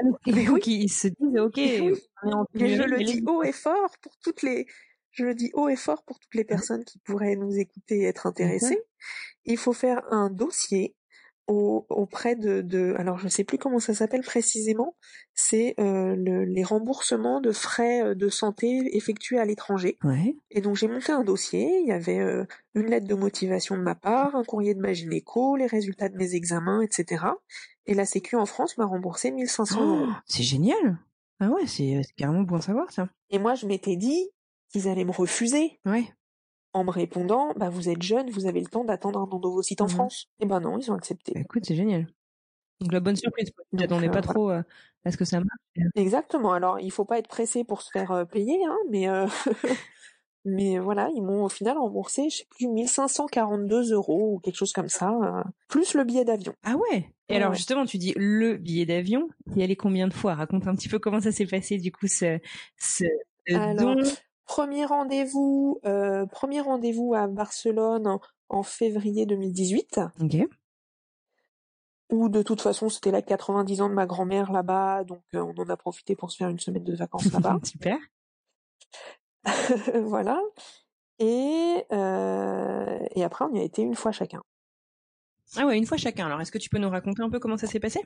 [0.03, 0.61] Mais Il oui.
[0.61, 2.01] qu'ils se disent, ok, Mais oui.
[2.25, 4.67] on Mais je le mais dis haut et fort pour toutes les,
[5.13, 8.05] je le dis haut et fort pour toutes les personnes qui pourraient nous écouter et
[8.05, 8.83] être intéressées.
[9.45, 10.97] Il faut faire un dossier
[11.47, 14.97] auprès de, de, alors je sais plus comment ça s'appelle précisément,
[15.35, 19.99] c'est euh, le, les remboursements de frais euh, de santé effectués à l'étranger.
[20.05, 20.37] Ouais.
[20.51, 23.83] Et donc j'ai monté un dossier, il y avait euh, une lettre de motivation de
[23.83, 27.27] ma part, un courrier de ma gynéco, les résultats de mes examens, etc.
[27.87, 30.07] Et la Sécu en France m'a remboursé 1500 euros.
[30.27, 30.99] C'est génial.
[31.41, 33.09] Ah ouais, c'est c'est carrément bon à savoir ça.
[33.31, 34.31] Et moi je m'étais dit
[34.71, 36.05] qu'ils allaient me refuser Ouais.
[36.73, 39.85] en me répondant, bah vous êtes jeune, vous avez le temps d'attendre un endovocyte en
[39.85, 39.91] Mhm.
[39.91, 40.27] France.
[40.41, 41.33] Et ben non, ils ont accepté.
[41.35, 42.07] Bah, écoute, c'est génial.
[42.81, 44.21] Donc la bonne surprise, euh, pas voilà.
[44.23, 44.63] trop euh,
[45.05, 45.89] à ce que ça marche.
[45.95, 46.53] Exactement.
[46.53, 49.27] Alors, il faut pas être pressé pour se faire euh, payer, hein, mais euh,
[50.45, 54.73] mais voilà, ils m'ont au final remboursé, je sais plus, 1542 euros ou quelque chose
[54.73, 56.55] comme ça, euh, plus le billet d'avion.
[56.63, 57.11] Ah ouais?
[57.29, 57.57] Et Ouais, alors ouais.
[57.57, 59.29] justement, tu dis le billet d'avion.
[59.57, 60.35] Y allé combien de fois?
[60.35, 62.39] Raconte un petit peu comment ça s'est passé du coup ce
[62.77, 63.05] ce
[63.47, 64.03] ce Alors, don.
[64.47, 68.21] Premier rendez-vous, euh, premier rendez-vous à Barcelone en,
[68.51, 70.37] en février 2018, Ok.
[72.13, 75.59] où de toute façon c'était la 90 ans de ma grand-mère là-bas, donc euh, on
[75.63, 77.59] en a profité pour se faire une semaine de vacances là-bas.
[77.65, 77.97] Super.
[80.03, 80.41] voilà.
[81.19, 84.43] Et euh, et après on y a été une fois chacun.
[85.57, 86.27] Ah ouais, une fois chacun.
[86.27, 88.01] Alors, est-ce que tu peux nous raconter un peu comment ça s'est passé?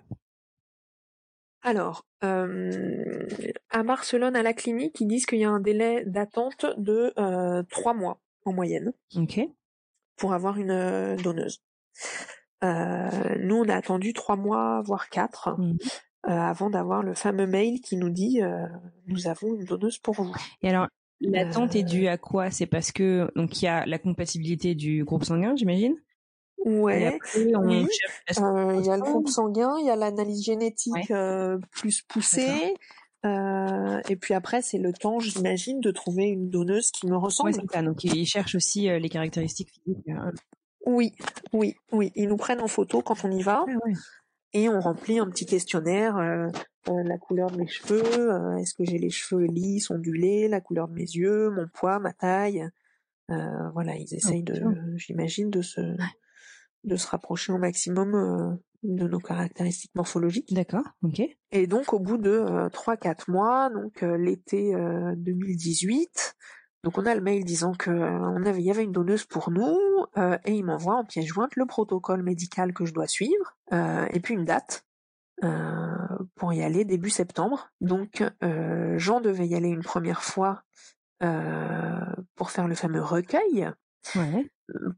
[1.63, 3.27] Alors, euh,
[3.71, 7.63] à Barcelone, à la clinique, ils disent qu'il y a un délai d'attente de euh,
[7.71, 9.41] trois mois en moyenne Ok.
[10.17, 11.63] pour avoir une donneuse.
[12.63, 15.57] Nous, on a attendu trois mois, voire quatre,
[16.29, 18.67] euh, avant d'avoir le fameux mail qui nous dit euh,
[19.07, 20.35] nous avons une donneuse pour vous.
[20.63, 20.89] Et alors,
[21.21, 21.87] l'attente est Euh.
[21.87, 22.51] due à quoi?
[22.51, 25.95] C'est parce que donc il y a la compatibilité du groupe sanguin, j'imagine?
[26.65, 27.19] Ouais.
[27.37, 27.87] oui.
[28.41, 31.07] Euh, Il y a le groupe sanguin, il y a l'analyse génétique Ouais.
[31.13, 32.75] euh, plus poussée.
[33.27, 37.51] Euh, et puis après, c'est le temps, j'imagine, de trouver une donneuse qui me ressemble.
[37.51, 37.83] Ouais, ça.
[37.83, 40.09] Donc, ils cherchent aussi euh, les caractéristiques physiques.
[40.09, 40.31] euh.
[40.87, 41.13] Oui,
[41.53, 42.13] oui, oui.
[42.15, 43.93] Ils nous prennent en photo quand on y va Ah ouais.
[44.53, 46.17] Et on remplit un petit questionnaire.
[46.17, 46.49] euh,
[46.89, 50.61] euh, la couleur de mes cheveux, euh, est-ce que j'ai les cheveux lisses, ondulés, la
[50.61, 52.67] couleur de mes yeux, mon poids, ma taille.
[53.31, 54.63] Euh, voilà, ils essayent de,
[54.97, 55.81] j'imagine, de se,
[56.85, 60.55] de se rapprocher au maximum euh, de nos caractéristiques morphologiques.
[60.55, 60.85] D'accord.
[61.03, 61.21] Ok.
[61.51, 66.37] Et donc au bout de euh, 3-4 mois, donc l'été euh, 2018,
[66.85, 69.25] donc on a le mail disant que euh, on avait, il y avait une donneuse
[69.25, 69.79] pour nous,
[70.17, 74.07] euh, et il m'envoie en pièce jointe le protocole médical que je dois suivre, euh,
[74.11, 74.85] et puis une date
[75.45, 75.97] euh,
[76.37, 77.71] pour y aller début septembre.
[77.81, 78.25] Donc
[78.97, 80.63] Jean devait y aller une première fois
[81.21, 83.71] pour faire le fameux recueil,
[84.15, 84.49] Ouais.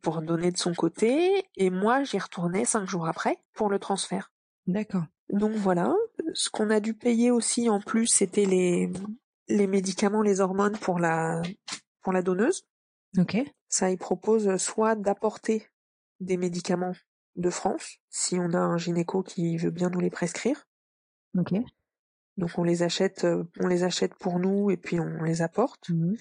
[0.03, 4.31] pour donner de son côté, et moi j'y retournais cinq jours après pour le transfert.
[4.67, 5.05] D'accord.
[5.33, 5.95] Donc voilà,
[6.35, 8.93] ce qu'on a dû payer aussi en plus, c'était les
[9.51, 11.43] les médicaments, les hormones pour la
[12.03, 12.67] pour la donneuse.
[13.19, 13.37] Ok.
[13.69, 15.69] Ça, ils proposent soit d'apporter
[16.21, 16.93] des médicaments
[17.37, 20.67] de France, si on a un gynéco qui veut bien nous les prescrire.
[21.39, 21.55] Ok.
[22.37, 25.89] Donc on les achète, euh, on les achète pour nous et puis on les apporte.
[25.91, 26.17] Mhm.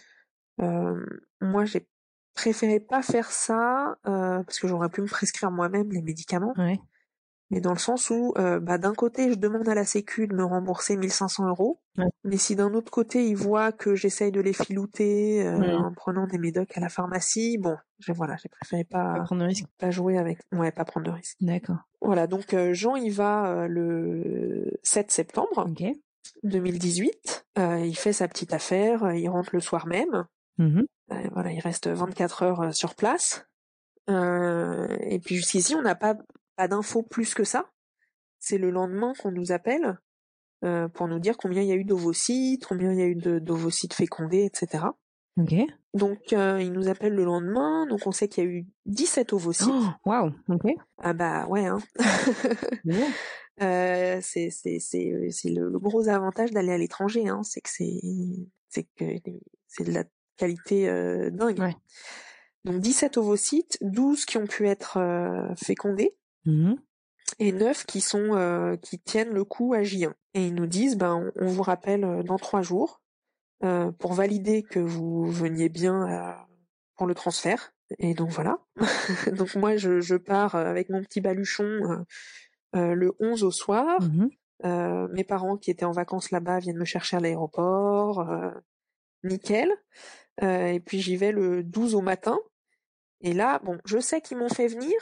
[0.61, 1.05] Euh,
[1.41, 1.87] moi, j'ai
[2.33, 6.53] préféré pas faire ça euh, parce que j'aurais pu me prescrire moi-même les médicaments.
[6.57, 6.79] Ouais.
[7.51, 10.35] Mais dans le sens où, euh, bah, d'un côté, je demande à la Sécu de
[10.35, 12.05] me rembourser 1500 euros, Ouais.
[12.23, 15.73] mais si d'un autre côté, ils voient que j'essaye de les filouter euh, Ouais.
[15.73, 19.41] en prenant des médocs à la pharmacie, bon, je, voilà, j'ai préféré Pas pas, prendre
[19.41, 19.65] de risque.
[19.77, 21.37] pas jouer avec, ouais, pas prendre de risque.
[21.41, 21.77] D'accord.
[22.01, 25.83] Voilà, donc euh, Jean, il va euh, le 7 septembre Ok.
[26.43, 30.25] 2018, euh, il fait sa petite affaire, il rentre le soir même,
[30.57, 30.85] Mhm.
[31.11, 33.45] euh, voilà, il reste 24 heures sur place,
[34.09, 36.15] euh, et puis jusqu'ici, on n'a pas
[36.59, 37.71] pas d'infos plus que ça.
[38.37, 39.97] C'est le lendemain qu'on nous appelle
[40.65, 43.15] euh, pour nous dire combien il y a eu d'ovocytes, combien il y a eu
[43.15, 44.83] d'ovocytes fécondés, etc.
[45.37, 45.53] Ok.
[45.93, 49.31] Donc euh, il nous appelle le lendemain, donc on sait qu'il y a eu 17
[49.31, 49.69] ovocytes.
[49.71, 50.33] Oh, Waouh.
[50.49, 50.65] Ok.
[50.97, 51.79] Ah bah ouais, hein.
[53.61, 57.69] Euh, c'est c'est c'est c'est le, le gros avantage d'aller à l'étranger, hein, c'est que
[57.69, 57.99] c'est
[58.69, 59.03] c'est que
[59.67, 60.05] c'est de la
[60.37, 61.59] qualité euh, dingue.
[61.59, 61.75] Ouais.
[62.63, 66.15] Donc 17 ovocytes, 12 qui ont pu être euh, fécondés.
[66.45, 66.77] Mhm.
[67.39, 70.13] et neuf qui sont euh, qui tiennent le coup à J1.
[70.33, 73.01] Et ils nous disent ben on, vous rappelle euh, dans trois jours
[73.63, 76.47] euh, pour valider que vous veniez bien à-
[76.95, 77.71] pour le transfert.
[77.97, 78.59] Et donc voilà.
[79.37, 82.05] donc moi je, je pars avec mon petit baluchon
[82.75, 83.99] euh, le 11 au soir.
[84.65, 88.25] Euh, mes parents qui étaient en vacances là-bas viennent me chercher à l'aéroport.
[89.23, 89.71] nickel.
[90.41, 92.39] Et puis j'y vais le 12 au matin.
[93.21, 94.93] Et là, bon, je sais qu'ils m'ont fait venir,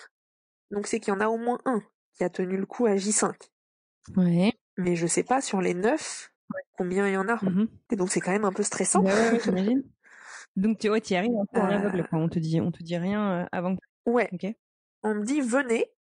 [0.72, 1.82] donc c'est qu'il y en a au moins un
[2.14, 3.34] qui a tenu le coup à J5.
[4.16, 4.54] Ouais.
[4.78, 6.32] Mais je sais pas sur les neuf
[6.78, 7.44] combien il y en a.
[7.44, 7.68] Mhm.
[7.92, 9.02] Et donc c'est quand même un peu stressant.
[9.04, 9.84] Ouais, ouais, j'imagine.
[10.56, 11.76] Donc tu ouais, y arrives un peu en Euh.
[11.76, 12.18] aveugle, quoi.
[12.18, 13.82] On te dit, on te dit rien euh, avant que.
[14.10, 14.48] Ouais, Ok.
[15.04, 15.92] on me dit venez,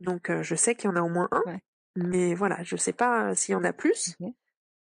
[0.00, 1.42] Donc je sais qu'il y en a au moins un,
[1.96, 4.16] mais voilà, je sais pas s'il y en a plus.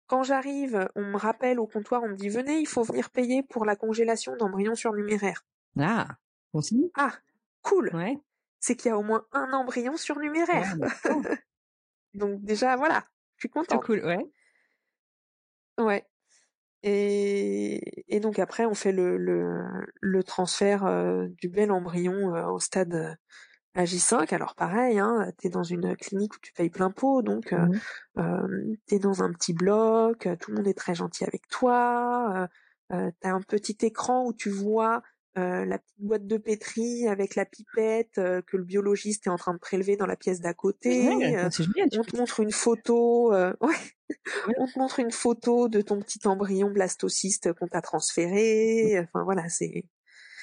[0.07, 3.43] Quand j'arrive, on me rappelle au comptoir, on me dit venez, il faut venir payer
[3.43, 5.43] pour la congélation d'embryons surnuméraires.
[5.79, 6.07] Ah,
[6.53, 6.91] aussi.
[6.95, 7.13] Ah,
[7.61, 7.89] cool.
[7.93, 8.17] Ouais.
[8.65, 10.77] C'est qu'il y a au moins un embryon surnuméraire.
[12.13, 13.03] Donc déjà, voilà,
[13.35, 13.83] je suis contente.
[13.83, 14.25] cool, ouais.
[15.77, 16.07] Ouais.
[16.81, 19.65] Et, et donc après, on fait le, le,
[19.99, 23.17] le transfert euh, du bel embryon euh, au stade
[23.75, 24.33] à J5.
[24.33, 27.67] Alors pareil, hein, tu es dans une clinique où tu payes plein pot, donc euh,
[28.15, 28.77] mmh.
[28.87, 32.47] tu es dans un petit bloc, tout le monde est très gentil avec toi,
[32.93, 35.01] euh, tu as un petit écran où tu vois
[35.37, 39.37] euh, la petite boîte de pétri avec la pipette euh, que le biologiste est en
[39.37, 41.07] train de prélever dans la pièce d'à côté.
[41.07, 41.49] Euh,
[41.97, 43.31] on te montre une photo,
[43.61, 43.75] ouais.
[44.57, 48.99] on te montre une photo de ton petit embryon blastocyste qu'on t'a transféré.
[48.99, 49.85] Enfin voilà, c'est.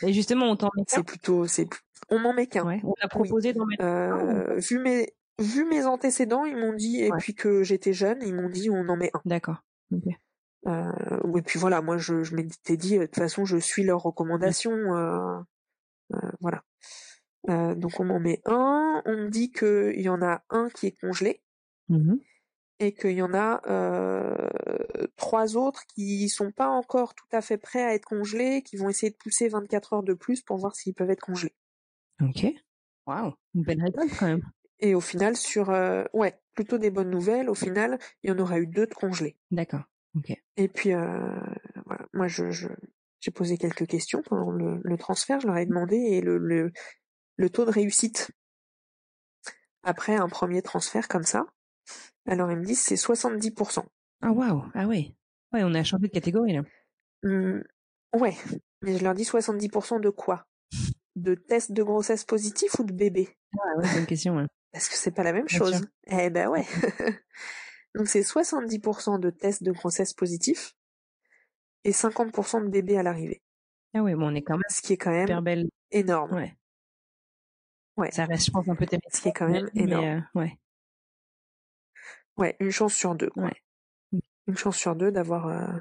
[0.03, 1.69] Et justement, on t'en met C'est plutôt, c'est,
[2.09, 2.67] on m'en met qu'un.
[2.67, 3.85] Ouais, on t'a proposé d'en mettre.
[3.85, 8.35] Euh, vu mes, vu mes antécédents, ils m'ont dit, et puis que j'étais jeune, ils
[8.35, 9.21] m'ont dit, on en met un.
[9.25, 9.63] D'accord.
[9.93, 10.17] Okay.
[10.67, 14.03] Euh, et puis voilà, moi je, je m'étais dit, de toute façon, je suis leurs
[14.03, 14.95] recommandations.
[14.95, 15.39] Euh,
[16.15, 16.63] euh, voilà.
[17.49, 19.03] Euh, donc on m'en met un.
[19.07, 21.43] On me dit qu'il y en a un qui est congelé.
[21.89, 22.17] Mmh
[22.81, 24.49] et qu'il y en a euh,
[25.17, 28.89] trois autres qui sont pas encore tout à fait prêts à être congelés, qui vont
[28.89, 31.55] essayer de pousser 24 heures de plus pour voir s'ils peuvent être congelés.
[32.23, 32.47] Ok.
[33.07, 34.43] Waouh, une belle récolte quand même.
[34.79, 37.51] Et au final, sur euh, ouais, plutôt des bonnes nouvelles.
[37.51, 39.37] Au final, il y en aura eu deux de congelés.
[39.51, 39.83] D'accord.
[40.57, 41.41] Et puis euh,
[41.87, 42.69] voilà, moi je, je
[43.21, 46.73] j'ai posé quelques questions pendant le, le, transfert, je leur ai demandé et le, le,
[47.37, 48.31] le taux de réussite
[49.83, 51.47] après un premier transfert comme ça,
[52.27, 53.85] alors ils me disent c'est 70%.
[54.23, 55.15] Ah waouh, ah oui.
[55.53, 56.63] Ouais, on a changé de catégorie là.
[57.23, 57.61] Mmh,
[58.19, 58.37] ouais,
[58.83, 60.47] mais je leur dis 70% de quoi?
[61.17, 64.37] De tests de grossesse positif ou de bébé Ah ouais, bonne question.
[64.37, 64.47] Ouais.
[64.73, 65.83] Parce que c'est pas la même chose.
[66.07, 66.65] Eh ben ouais.
[67.95, 70.75] Donc c'est 70% de tests de grossesse positifs
[71.85, 73.43] et 50% de bébés à l'arrivée.
[73.95, 74.63] Ah oui, bon, on est quand même.
[74.69, 75.69] Ce qui est quand même belle.
[75.91, 76.33] énorme.
[76.35, 76.57] Ouais.
[77.97, 78.11] Ouais.
[78.13, 79.07] Ça reste, je pense, un peu terrible.
[79.13, 80.05] Ce qui est quand même énorme.
[80.05, 80.59] Euh, ouais.
[82.37, 83.31] Ouais, une chance sur deux.
[83.37, 83.55] Ouais.
[84.47, 85.79] Une chance sur deux d'avoir euh,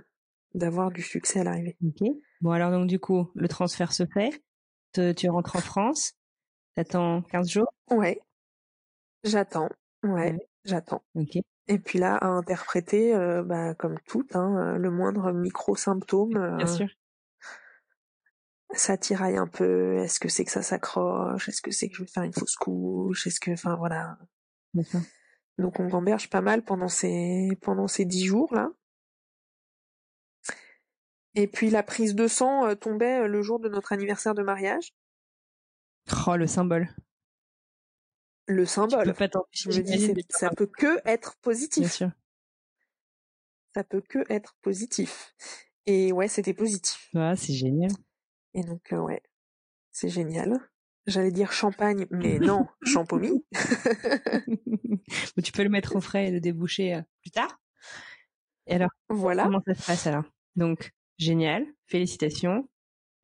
[0.53, 1.78] d'avoir du succès à l'arrivée.
[1.86, 2.07] Ok.
[2.41, 4.43] Bon alors donc du coup, le transfert se fait.
[4.91, 6.14] Te, tu rentres en France.
[6.76, 7.74] T'attends 15 jours.
[7.91, 8.20] Ouais.
[9.24, 9.70] J'attends.
[10.03, 10.47] Ouais, ouais.
[10.66, 11.03] j'attends.
[11.16, 11.38] Ok.
[11.70, 16.57] Et puis là, à interpréter, euh, bah, comme tout, hein, le moindre micro-symptôme.
[16.57, 16.88] Bien sûr.
[18.72, 19.99] Ça tiraille un peu.
[19.99, 21.47] Est-ce que c'est que ça s'accroche?
[21.47, 23.28] Est-ce que c'est que je vais faire une fausse couche?
[23.28, 24.17] Est-ce que, enfin voilà.
[24.74, 25.01] D'accord.
[25.59, 28.72] Donc on gamberge pas mal pendant ces pendant ces dix jours là.
[31.36, 34.93] Et puis la prise de sang euh, tombait le jour de notre anniversaire de mariage.
[36.26, 36.89] Oh le symbole
[38.49, 39.13] le symbole.
[39.13, 41.81] Pas je me dis, ça peut que être positif.
[41.81, 42.11] Bien sûr.
[43.73, 45.35] Ça peut que être positif.
[45.85, 47.09] Et ouais, c'était positif.
[47.15, 47.91] Ah, c'est génial.
[48.55, 49.21] Et donc, euh, ouais,
[49.91, 50.59] c'est génial.
[51.05, 53.45] J'allais dire champagne, mais non, champomis.
[55.43, 57.59] tu peux le mettre au frais et le déboucher euh, plus tard.
[58.65, 59.43] Et alors, voilà.
[59.43, 60.25] comment ça se passe alors?
[60.55, 62.67] Donc, génial, félicitations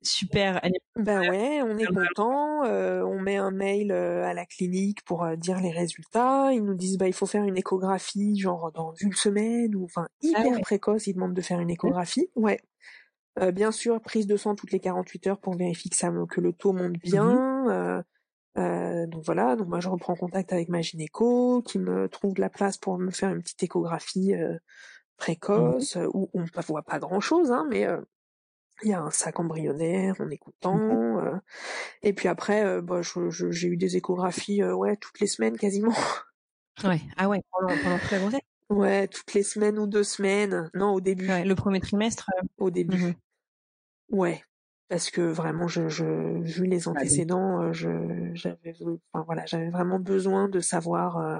[0.05, 0.61] super
[0.95, 2.63] Bah ouais, on est content.
[2.65, 6.51] Euh, on met un mail euh, à la clinique pour euh, dire les résultats.
[6.53, 10.07] Ils nous disent bah il faut faire une échographie genre dans une semaine ou enfin
[10.21, 10.61] hyper Ah ouais.
[10.61, 11.07] précoce.
[11.07, 12.29] Ils demandent de faire une échographie.
[12.35, 12.59] Ouais.
[13.39, 16.41] Euh, bien sûr, prise de sang toutes les 48 heures pour vérifier que ça que
[16.41, 17.69] le taux monte bien.
[17.69, 18.01] Euh,
[18.57, 22.41] euh, donc voilà, donc moi je reprends contact avec ma gynéco qui me trouve de
[22.41, 24.57] la place pour me faire une petite échographie euh,
[25.17, 27.85] précoce où on ne voit pas grand chose, hein, mais
[28.83, 30.79] il y a un sac embryonnaire, on est content.
[31.19, 31.35] euh.
[32.03, 35.27] et puis après, euh, bah, je- je- j'ai eu des échographies, euh, ouais, toutes les
[35.27, 35.93] semaines quasiment.
[36.83, 36.99] Ouais.
[37.15, 38.41] Ah ouais, pendant, pendant toute la grossesse.
[38.69, 40.69] Ouais, toutes les semaines ou deux semaines.
[40.73, 41.29] Non, au début.
[41.29, 42.29] Ouais, le premier trimestre.
[42.37, 42.97] euh, Au début.
[42.97, 43.13] mhm.
[44.09, 44.43] Ouais.
[44.89, 46.03] Parce que vraiment, je, je,
[46.41, 48.73] vu les antécédents, euh, je, j'avais,
[49.13, 51.39] enfin voilà, j'avais vraiment besoin de savoir euh,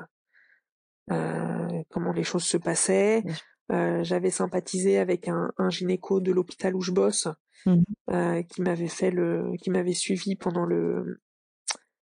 [1.12, 3.24] euh, comment les choses se passaient.
[3.72, 7.28] Euh, j'avais sympathisé avec un, un gynéco de l'hôpital où je bosse,
[7.66, 7.84] Mhm.
[8.12, 11.20] euh, qui m'avait fait le, qui m'avait suivi pendant le,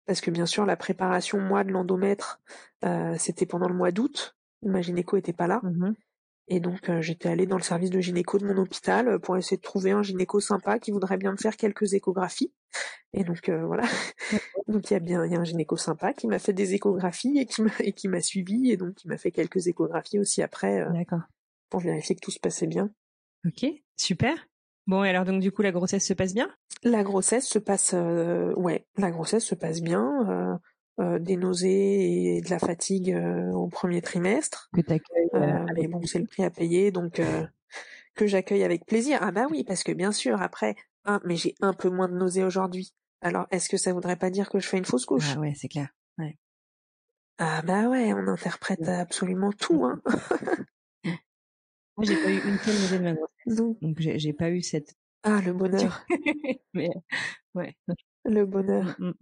[0.06, 2.40] parce que bien sûr la préparation moi de l'endomètre,
[2.84, 4.36] euh, c'était pendant le mois d'août.
[4.62, 5.60] Ma gynéco était pas là.
[5.64, 5.94] Mhm.
[6.52, 9.36] Et donc euh, j'étais allée dans le service de gynéco de mon hôpital euh, pour
[9.36, 12.52] essayer de trouver un gynéco sympa qui voudrait bien me faire quelques échographies.
[13.12, 13.84] Et donc euh, voilà.
[14.68, 16.74] donc il y a bien il y a un gynéco sympa qui m'a fait des
[16.74, 20.18] échographies et qui m'a et qui m'a suivi et donc qui m'a fait quelques échographies
[20.20, 21.22] aussi après D'accord.
[21.70, 22.90] Pour vérifier que tout se passait bien.
[23.46, 23.64] Ok,
[23.96, 24.34] super.
[24.86, 26.50] Bon, et alors donc du coup la grossesse se passe bien?
[26.82, 30.58] La grossesse se passe euh, ouais, la grossesse se passe bien.
[30.98, 33.16] euh, des nausées et de la fatigue
[33.54, 34.68] au premier trimestre.
[34.74, 35.30] Que t'accueilles.
[35.74, 37.22] mais bon, c'est le prix à payer, donc
[38.14, 39.18] que j'accueille avec plaisir.
[39.22, 42.14] Ah bah oui, parce que bien sûr, après, ah, mais j'ai un peu moins de
[42.14, 42.92] nausées aujourd'hui.
[43.22, 45.32] Alors, est-ce que ça voudrait pas dire que je fais une fausse couche?
[45.36, 45.88] Ah ouais, c'est clair.
[46.18, 46.36] Ouais.
[47.38, 49.84] Ah bah ouais, on interprète absolument tout.
[49.84, 50.02] Hein.
[51.96, 53.56] Moi, j'ai pas eu une seule nausée de ma grossesse.
[53.80, 54.94] Donc, j'ai pas eu cette.
[55.22, 56.04] Ah, le bonheur.
[56.74, 56.90] mais
[57.54, 57.76] ouais.
[58.24, 58.96] Le bonheur.
[58.98, 59.14] Mm, mm.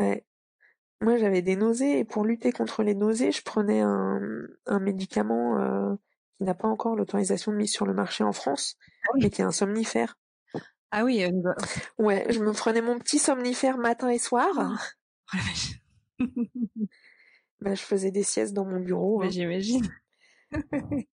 [0.00, 0.24] Ouais.
[1.00, 4.20] Moi, j'avais des nausées et pour lutter contre les nausées, je prenais un,
[4.66, 5.94] un médicament euh,
[6.38, 9.42] qui n'a pas encore l'autorisation de mise sur le marché en France, ah mais qui
[9.42, 10.16] est un somnifère.
[10.92, 11.24] Ah oui.
[11.24, 11.30] Euh,
[11.98, 14.50] ouais, je me prenais mon petit somnifère matin et soir.
[16.20, 19.22] Oh, bah, je faisais des siestes dans mon bureau.
[19.22, 19.30] Hein.
[19.30, 19.88] J'imagine.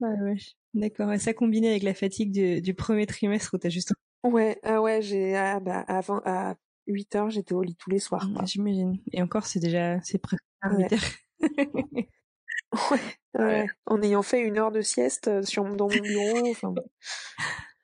[0.00, 0.36] ouais.
[0.74, 1.12] D'accord.
[1.12, 3.92] Et ça combiné avec la fatigue du, du premier trimestre où t'as juste.
[4.24, 6.54] Ouais, ah ouais, j'ai ah, bah, avant à
[6.86, 8.28] 8 heures, j'étais au lit tous les soirs.
[8.46, 8.98] J'imagine.
[9.12, 11.00] Et encore, c'est déjà c'est presque 8 heures.
[12.90, 13.00] ouais,
[13.38, 16.48] ouais, En ayant fait une heure de sieste euh, sur dans mon bureau.
[16.50, 16.74] Enfin.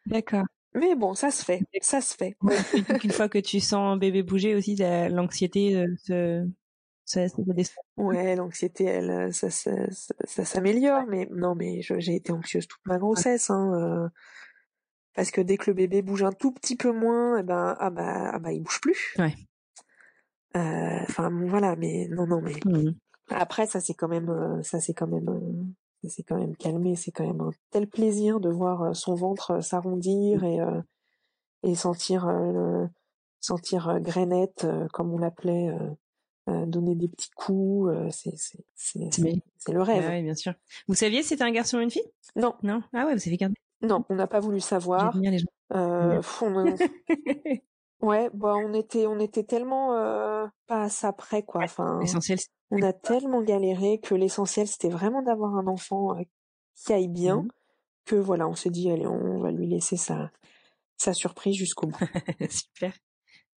[0.07, 0.45] D'accord.
[0.75, 2.37] Mais bon, ça se fait, ça se fait.
[3.05, 6.47] une fois que tu sens un bébé bouger aussi, l'anxiété euh, se,
[7.09, 7.21] ça,
[7.97, 9.73] Ouais, l'anxiété, elle, euh, ça, ça,
[10.25, 14.09] ça, s'améliore, mais non, mais j'ai été anxieuse toute ma grossesse, hein, euh,
[15.15, 17.91] parce que dès que le bébé bouge un tout petit peu moins, eh ben, ah
[17.91, 19.15] bah, ah bah, il bouge plus.
[19.19, 19.35] Ouais.
[20.55, 22.93] Enfin, voilà, mais non, non, mais mmh.
[23.31, 25.73] après, ça c'est quand même, ça c'est quand même
[26.05, 29.53] c'est quand même calmé, c'est quand même un tel plaisir de voir euh, son ventre
[29.53, 30.81] euh, s'arrondir et euh,
[31.65, 32.31] et sentir
[33.41, 35.77] sentir grainette comme on l'appelait
[36.67, 40.09] donner des petits coups c'est c'est c'est le rêve.
[40.09, 40.55] oui, bien sûr.
[40.87, 42.11] Vous saviez si c'était un garçon ou une fille?
[42.37, 42.55] Non.
[42.63, 42.83] Non?
[42.95, 43.55] Ah ouais, vous savez gardé.
[43.83, 45.17] Non, on n'a pas voulu savoir.
[45.17, 45.47] Les gens.
[45.75, 46.23] Euh,
[48.01, 49.89] ouais, bah on était on était tellement
[50.67, 51.63] pas à ça près quoi.
[51.65, 51.99] Enfin.
[52.01, 52.39] L'essentiel
[52.71, 56.23] on a tellement galéré que l'essentiel c'était vraiment d'avoir un enfant euh,
[56.75, 57.49] qui aille bien mmh.
[58.05, 60.31] que voilà, on s'est dit allez, on va lui laisser sa
[60.97, 61.99] sa surprise jusqu'au bout.
[62.51, 62.93] super.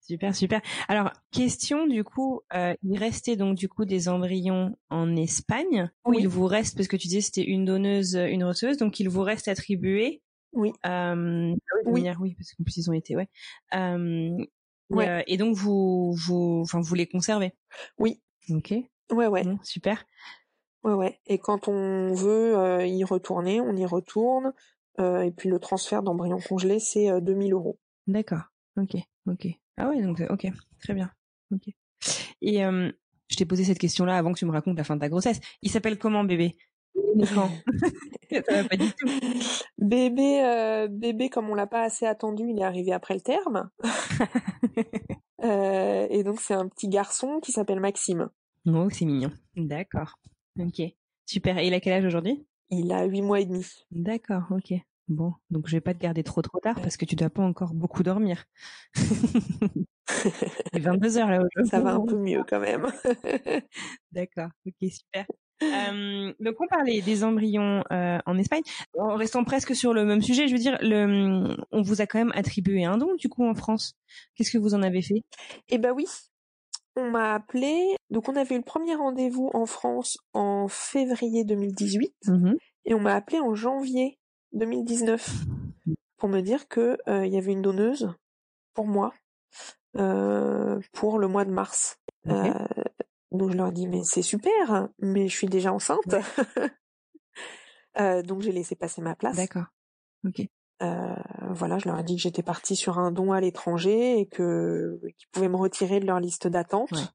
[0.02, 0.62] Super, super.
[0.88, 5.91] Alors, question du coup, euh, il restait donc du coup des embryons en Espagne.
[6.06, 6.18] Oui.
[6.20, 9.22] il vous reste, parce que tu disais c'était une donneuse, une receuse, donc il vous
[9.22, 10.22] reste attribué.
[10.54, 10.74] Oui.
[10.86, 12.10] Euh, oui.
[12.20, 13.30] oui, parce qu'en plus ils ont été, ouais.
[13.76, 14.38] Euh,
[14.89, 15.24] ouais.
[15.28, 17.54] et donc vous, vous, enfin vous les conservez?
[17.97, 18.22] Oui.
[18.49, 18.74] Ok.
[19.12, 19.43] Ouais, ouais.
[19.64, 20.06] Super.
[20.84, 21.20] Ouais, ouais.
[21.28, 24.54] Et quand on veut euh, y retourner, on y retourne.
[24.99, 27.80] Euh, et puis le transfert d'embryon congelé, c'est 2000 euh, euros.
[28.08, 28.43] D'accord.
[28.78, 28.95] Ok,
[29.28, 29.47] ok.
[29.82, 30.46] Ah ouais, donc ok,
[30.80, 31.10] très bien.
[31.52, 31.74] Ok.
[32.44, 35.10] Et je t'ai posé cette question-là avant que tu me racontes la fin de ta
[35.10, 35.40] grossesse.
[35.64, 36.56] Il s'appelle comment bébé?
[37.34, 37.50] Quand?
[38.32, 39.08] Ça va pas du tout.
[39.80, 43.72] Bébé, bébé, comme on l'a pas assez attendu, il est arrivé après le terme.
[45.42, 48.30] et donc c'est un petit garçon qui s'appelle Maxime.
[48.68, 49.32] Oh, c'est mignon.
[49.56, 50.20] D'accord.
[50.60, 50.80] Ok.
[51.26, 51.58] Super.
[51.58, 52.46] Et il a quel âge aujourd'hui?
[52.70, 53.66] Il a huit mois et demi.
[53.90, 54.80] D'accord, ok.
[55.12, 57.43] Bon, donc je vais pas te garder trop trop tard parce que tu dois pas
[57.43, 58.45] encore beaucoup dormir.
[60.74, 61.70] Il est 22 heures là aujourd'hui.
[61.70, 62.88] Ça va un peu mieux quand même.
[64.14, 65.26] D'accord, ok, super.
[65.64, 68.62] Euh, donc on parlait des embryons euh, en Espagne.
[68.97, 72.20] En restant presque sur le même sujet, je veux dire, le, on vous a quand
[72.20, 73.95] même attribué un don du coup en France.
[74.36, 75.24] Qu'est-ce que vous en avez fait?
[75.68, 76.05] Eh ben oui,
[76.95, 82.14] on m'a appelé, donc on avait eu le premier rendez-vous en France en février 2018
[82.28, 82.53] mmh
[82.86, 84.18] et on m'a appelé en janvier
[84.54, 85.45] 2019
[86.18, 88.14] pour me dire que euh, il y avait une donneuse
[88.74, 89.14] pour moi
[89.97, 91.99] euh, pour le mois de mars.
[92.28, 92.54] Euh,
[93.32, 96.16] donc je leur dis mais c'est super, mais je suis déjà enceinte.
[98.26, 99.36] donc j'ai laissé passer ma place.
[99.36, 99.66] D'accord.
[100.26, 100.47] Ok.
[100.82, 101.16] Euh,
[101.52, 104.99] voilà, je leur ai dit que j'étais partie sur un don à l'étranger et que
[105.18, 107.14] qu'ils pouvaient me retirer de leur liste d'attente.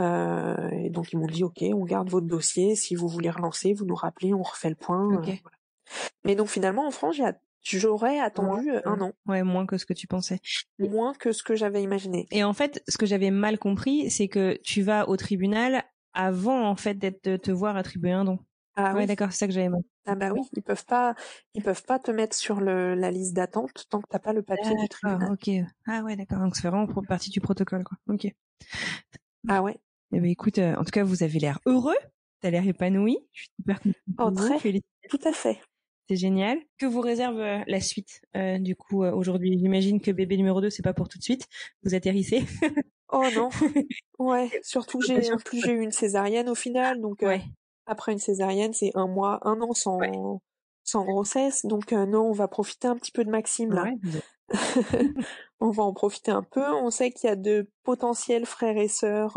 [0.00, 2.76] Euh, et donc ils m'ont dit ok, on garde votre dossier.
[2.76, 5.08] Si vous voulez relancer, vous nous rappelez, on refait le point.
[5.12, 5.32] Euh,
[6.24, 7.20] Mais donc finalement en France,
[7.64, 9.12] j'aurais attendu un an.
[9.26, 10.40] Ouais, moins que ce que tu pensais.
[10.78, 12.26] Moins que ce que j'avais imaginé.
[12.30, 15.84] Et en fait, ce que j'avais mal compris, c'est que tu vas au tribunal
[16.14, 18.38] avant en fait d'être de te voir attribuer un don.
[18.74, 19.82] Ah ouais, d'accord, c'est ça que j'avais mal.
[20.04, 21.14] Ah bah oui, ils peuvent pas,
[21.54, 24.42] ils peuvent pas te mettre sur le, la liste d'attente tant que t'as pas le
[24.42, 25.30] papier du tribunal.
[25.30, 25.50] Ok.
[25.86, 26.38] Ah ouais, d'accord.
[26.38, 27.98] Donc c'est vraiment partie du protocole, quoi.
[28.08, 28.26] Ok.
[29.48, 29.78] Ah ouais.
[30.12, 31.96] Eh ben écoute, euh, en tout cas, vous avez l'air heureux.
[32.40, 33.18] T'as l'air épanoui.
[33.32, 33.96] Je suis super contente.
[34.18, 34.72] Oh très.
[35.08, 35.60] Tout à fait.
[36.08, 36.58] C'est génial.
[36.78, 39.58] Que vous réserve euh, la suite euh, du coup aujourd'hui?
[39.58, 41.46] J'imagine que bébé numéro 2 c'est pas pour tout de suite.
[41.82, 42.44] Vous atterrissez.
[43.12, 43.48] oh non.
[44.18, 44.50] Ouais.
[44.62, 47.42] Surtout j'ai en plus j'ai eu une césarienne au final, donc ouais.
[47.86, 49.98] Après une césarienne, c'est un mois, un an sans
[50.84, 51.66] sans grossesse.
[51.66, 53.86] Donc non, on va profiter un petit peu de Maxime là.
[55.60, 56.64] on va en profiter un peu.
[56.74, 59.36] On sait qu'il y a de potentiels frères et sœurs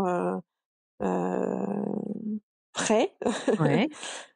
[2.73, 3.15] prêts.
[3.59, 3.89] Ouais.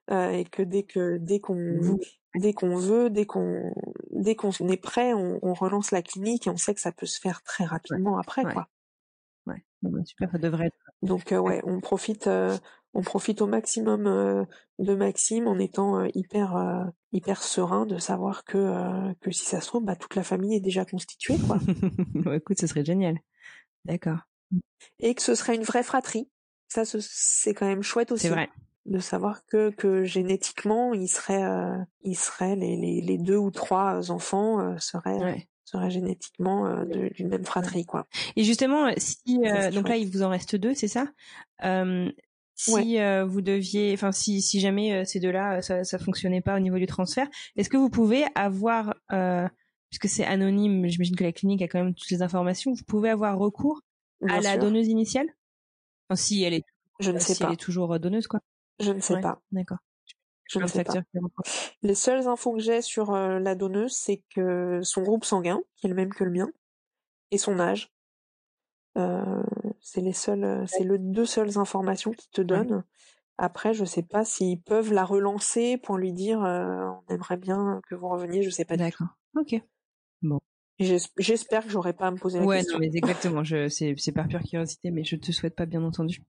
[0.10, 1.99] Et que dès que dès qu'on
[2.36, 3.74] dès qu'on veut, dès qu'on
[4.12, 7.05] dès qu'on est prêt, on, on, relance la clinique et on sait que ça peut
[7.05, 8.68] se faire très rapidement après, quoi.
[9.45, 10.78] Ouais, bah, super, ça devrait être.
[11.01, 12.57] Donc euh, ouais, on profite, euh,
[12.93, 14.43] on profite au maximum euh,
[14.78, 19.86] de Maxime en étant hyper hyper serein de savoir que que si ça se trouve,
[19.86, 21.60] bah toute la famille est déjà constituée, quoi.
[22.36, 23.18] écoute, ce serait génial.
[23.86, 24.20] D'accord.
[24.99, 26.30] Et que ce serait une vraie fratrie.
[26.68, 28.28] Ça, c'est quand même chouette aussi.
[28.28, 28.49] C'est vrai
[28.86, 33.52] de savoir que, que génétiquement, il serait, euh, il serait les, les, les, deux ou
[33.52, 38.08] trois enfants euh, seraient, seraient génétiquement euh, d'une même fratrie, quoi.
[38.36, 39.40] Et justement, si
[39.74, 41.08] donc là, il vous en reste deux, c'est ça?
[42.56, 46.78] Si vous deviez, enfin, si, si jamais ces deux-là, ça, ça fonctionnait pas au niveau
[46.78, 48.96] du transfert, est-ce que vous pouvez avoir,
[49.90, 53.10] puisque c'est anonyme, j'imagine que la clinique a quand même toutes les informations, vous pouvez
[53.10, 53.82] avoir recours
[54.28, 55.28] à la donneuse initiale?
[56.10, 56.64] Enfin, Si elle est,
[57.00, 57.48] je ne sais si pas.
[57.50, 58.42] elle est toujours donneuse, quoi.
[58.80, 59.42] Je ne sais pas.
[59.52, 59.80] D'accord.
[60.50, 60.94] Je ne sais pas.
[61.84, 65.86] Les seules infos que j'ai sur euh, la donneuse, c'est que son groupe sanguin, qui
[65.86, 66.50] est le même que le mien,
[67.32, 67.92] et son âge.
[68.98, 69.44] Euh,
[69.80, 72.84] c'est les seules, euh, c'est le deux seules informations qu'ils te donnent.
[73.38, 77.96] Après, je sais pas s'ils peuvent la relancer pour lui dire on aimerait bien que
[77.96, 78.42] vous reveniez.
[78.42, 78.76] Je sais pas.
[78.76, 79.08] D'accord.
[79.36, 79.62] Ok.
[80.24, 80.40] Bon.
[80.80, 82.78] J'espère que j'aurai pas à me poser la question.
[82.78, 83.44] Ouais, non, mais exactement.
[83.44, 86.24] Je, c'est, c'est par pure curiosité, mais je te souhaite pas, bien entendu.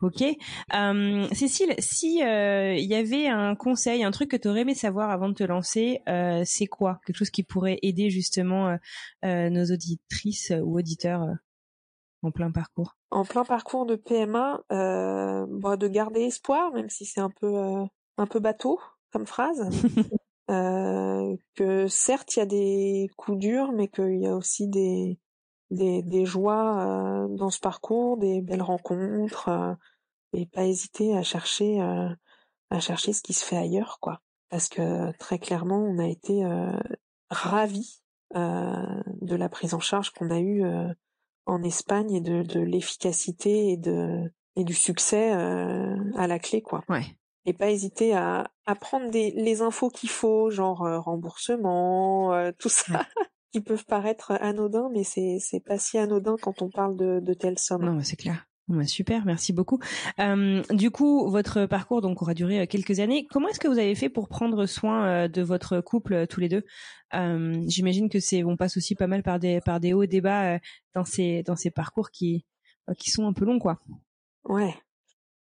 [0.00, 0.22] Ok.
[0.22, 4.74] Euh, Cécile, si euh, il y avait un conseil, un truc que tu aurais aimé
[4.74, 7.00] savoir avant de te lancer, euh, c'est quoi?
[7.04, 8.78] Quelque chose qui pourrait aider justement
[9.24, 11.26] nos auditrices ou auditeurs
[12.22, 12.96] en plein parcours?
[13.10, 17.56] En plein parcours de PMA, bah, de garder espoir, même si c'est un peu
[18.18, 18.78] un peu bateau
[19.12, 19.68] comme phrase.
[20.50, 25.18] Euh, que certes il y a des coups durs, mais qu'il y a aussi des
[25.70, 29.74] des, joies euh, dans ce parcours, des belles rencontres, euh,
[30.32, 31.80] et pas hésiter à chercher
[32.70, 34.20] à chercher ce qui se fait ailleurs, quoi.
[34.48, 36.44] Parce que très clairement, on a été
[37.30, 38.02] ravis
[38.34, 40.64] de la prise en charge qu'on a eue
[41.46, 46.82] en Espagne et de, de l'efficacité et de et du succès à la clé, quoi.
[46.88, 47.04] Ouais
[47.50, 52.52] et pas hésiter à, à prendre des, les infos qu'il faut, genre euh, remboursement, euh,
[52.56, 53.06] tout ça,
[53.52, 57.34] qui peuvent paraître anodins, mais c'est c'est pas si anodin quand on parle de, de
[57.34, 57.84] telles sommes.
[57.84, 58.46] Non, c'est clair.
[58.86, 59.80] super, merci beaucoup.
[60.20, 63.26] Euh, du coup, votre parcours donc aura duré quelques années.
[63.28, 66.64] Comment est-ce que vous avez fait pour prendre soin de votre couple tous les deux?
[67.12, 70.20] J'imagine que c'est on passe aussi pas mal par des par des hauts et des
[70.20, 70.60] bas
[70.94, 72.46] dans ces dans ces parcours qui
[72.96, 73.80] qui sont un peu longs, quoi.
[74.44, 74.74] Ouais.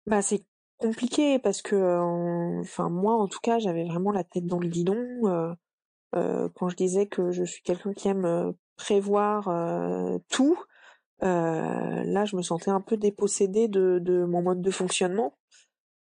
[0.08, 0.44] Bah c'est
[0.82, 4.98] compliqué parce que, enfin moi en tout cas, j'avais vraiment la tête dans le guidon.
[5.26, 5.54] Euh,
[6.16, 9.46] euh, quand je disais que je suis quelqu'un qui aime euh, prévoir
[10.30, 10.58] tout,
[11.22, 15.38] là je me sentais un peu dépossédée de, de mon mode de fonctionnement.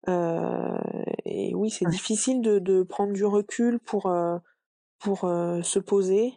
[0.08, 4.12] et oui, c'est difficile de, de, prendre du recul pour
[5.00, 6.34] pour se poser.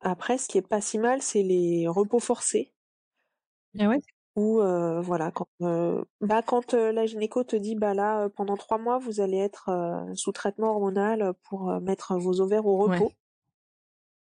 [0.00, 2.72] après, ce qui est pas si mal, c'est les repos forcés.
[3.78, 4.00] Ah ouais
[4.36, 4.60] ou
[5.02, 5.46] voilà quand
[6.20, 9.70] bah quand la gynéco te dit bah là pendant trois mois vous allez être
[10.14, 13.12] sous traitement hormonal pour mettre vos ovaires au repos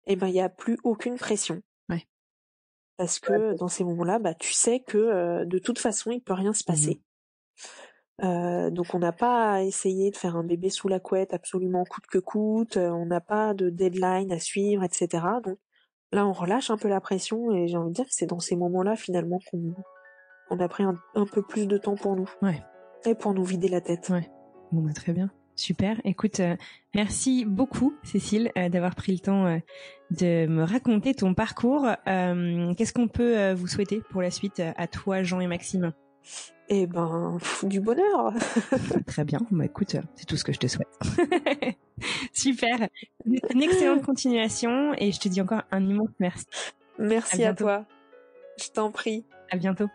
[0.07, 1.61] et eh ben il y a plus aucune pression.
[2.97, 6.53] Parce que dans ces moments-là bah tu sais que de toute façon il peut rien
[6.53, 7.01] se mmh passer.
[8.71, 12.05] Donc on n'a pas à essayer de faire un bébé sous la couette absolument coûte
[12.07, 15.57] que coûte on n'a pas de deadline à suivre etc donc
[16.13, 18.39] là on relâche un peu la pression et j'ai envie de dire que c'est dans
[18.39, 19.75] ces moments-là finalement qu'on
[20.49, 20.95] on a pris un,
[21.31, 22.29] peu plus de temps pour nous.
[22.41, 22.61] Ouais.
[23.05, 24.09] Et pour nous vider la tête.
[24.09, 24.29] Ouais.
[24.71, 25.29] Bon, bah, très bien.
[25.55, 26.01] Super.
[26.03, 26.55] Écoute, euh,
[26.93, 29.57] merci beaucoup, Cécile, euh, d'avoir pris le temps euh,
[30.11, 31.87] de me raconter ton parcours.
[32.05, 35.93] Qu'est-ce qu'on peut vous souhaiter pour la suite à toi, Jean et Maxime?
[36.67, 38.33] Eh ben, du bonheur.
[39.07, 39.39] Très bien.
[39.51, 40.87] Bah, écoute, c'est tout ce que je te souhaite.
[42.33, 42.89] Super.
[43.25, 46.45] Une excellente continuation et je te dis encore un immense merci.
[46.99, 47.85] Merci à toi.
[48.61, 49.25] Je t'en prie.
[49.51, 49.87] À bientôt.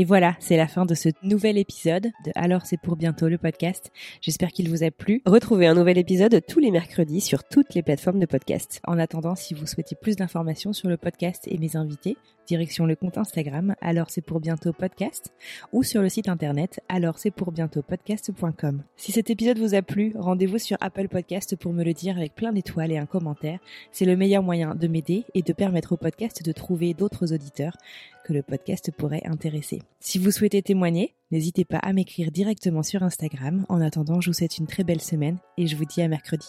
[0.00, 3.36] Et voilà, c'est la fin de ce nouvel épisode de Alors c'est pour bientôt le
[3.36, 3.90] podcast.
[4.20, 5.22] J'espère qu'il vous a plu.
[5.26, 8.80] Retrouvez un nouvel épisode tous les mercredis sur toutes les plateformes de podcast.
[8.86, 12.16] En attendant, si vous souhaitez plus d'informations sur le podcast et mes invités,
[12.48, 15.32] direction le compte Instagram alors c'est pour bientôt podcast
[15.72, 18.82] ou sur le site internet alors c'est pour bientôt podcast.com.
[18.96, 22.34] Si cet épisode vous a plu, rendez-vous sur Apple Podcast pour me le dire avec
[22.34, 23.60] plein d'étoiles et un commentaire.
[23.92, 27.76] C'est le meilleur moyen de m'aider et de permettre au podcast de trouver d'autres auditeurs
[28.24, 29.82] que le podcast pourrait intéresser.
[30.00, 33.64] Si vous souhaitez témoigner, n'hésitez pas à m'écrire directement sur Instagram.
[33.68, 36.48] En attendant, je vous souhaite une très belle semaine et je vous dis à mercredi.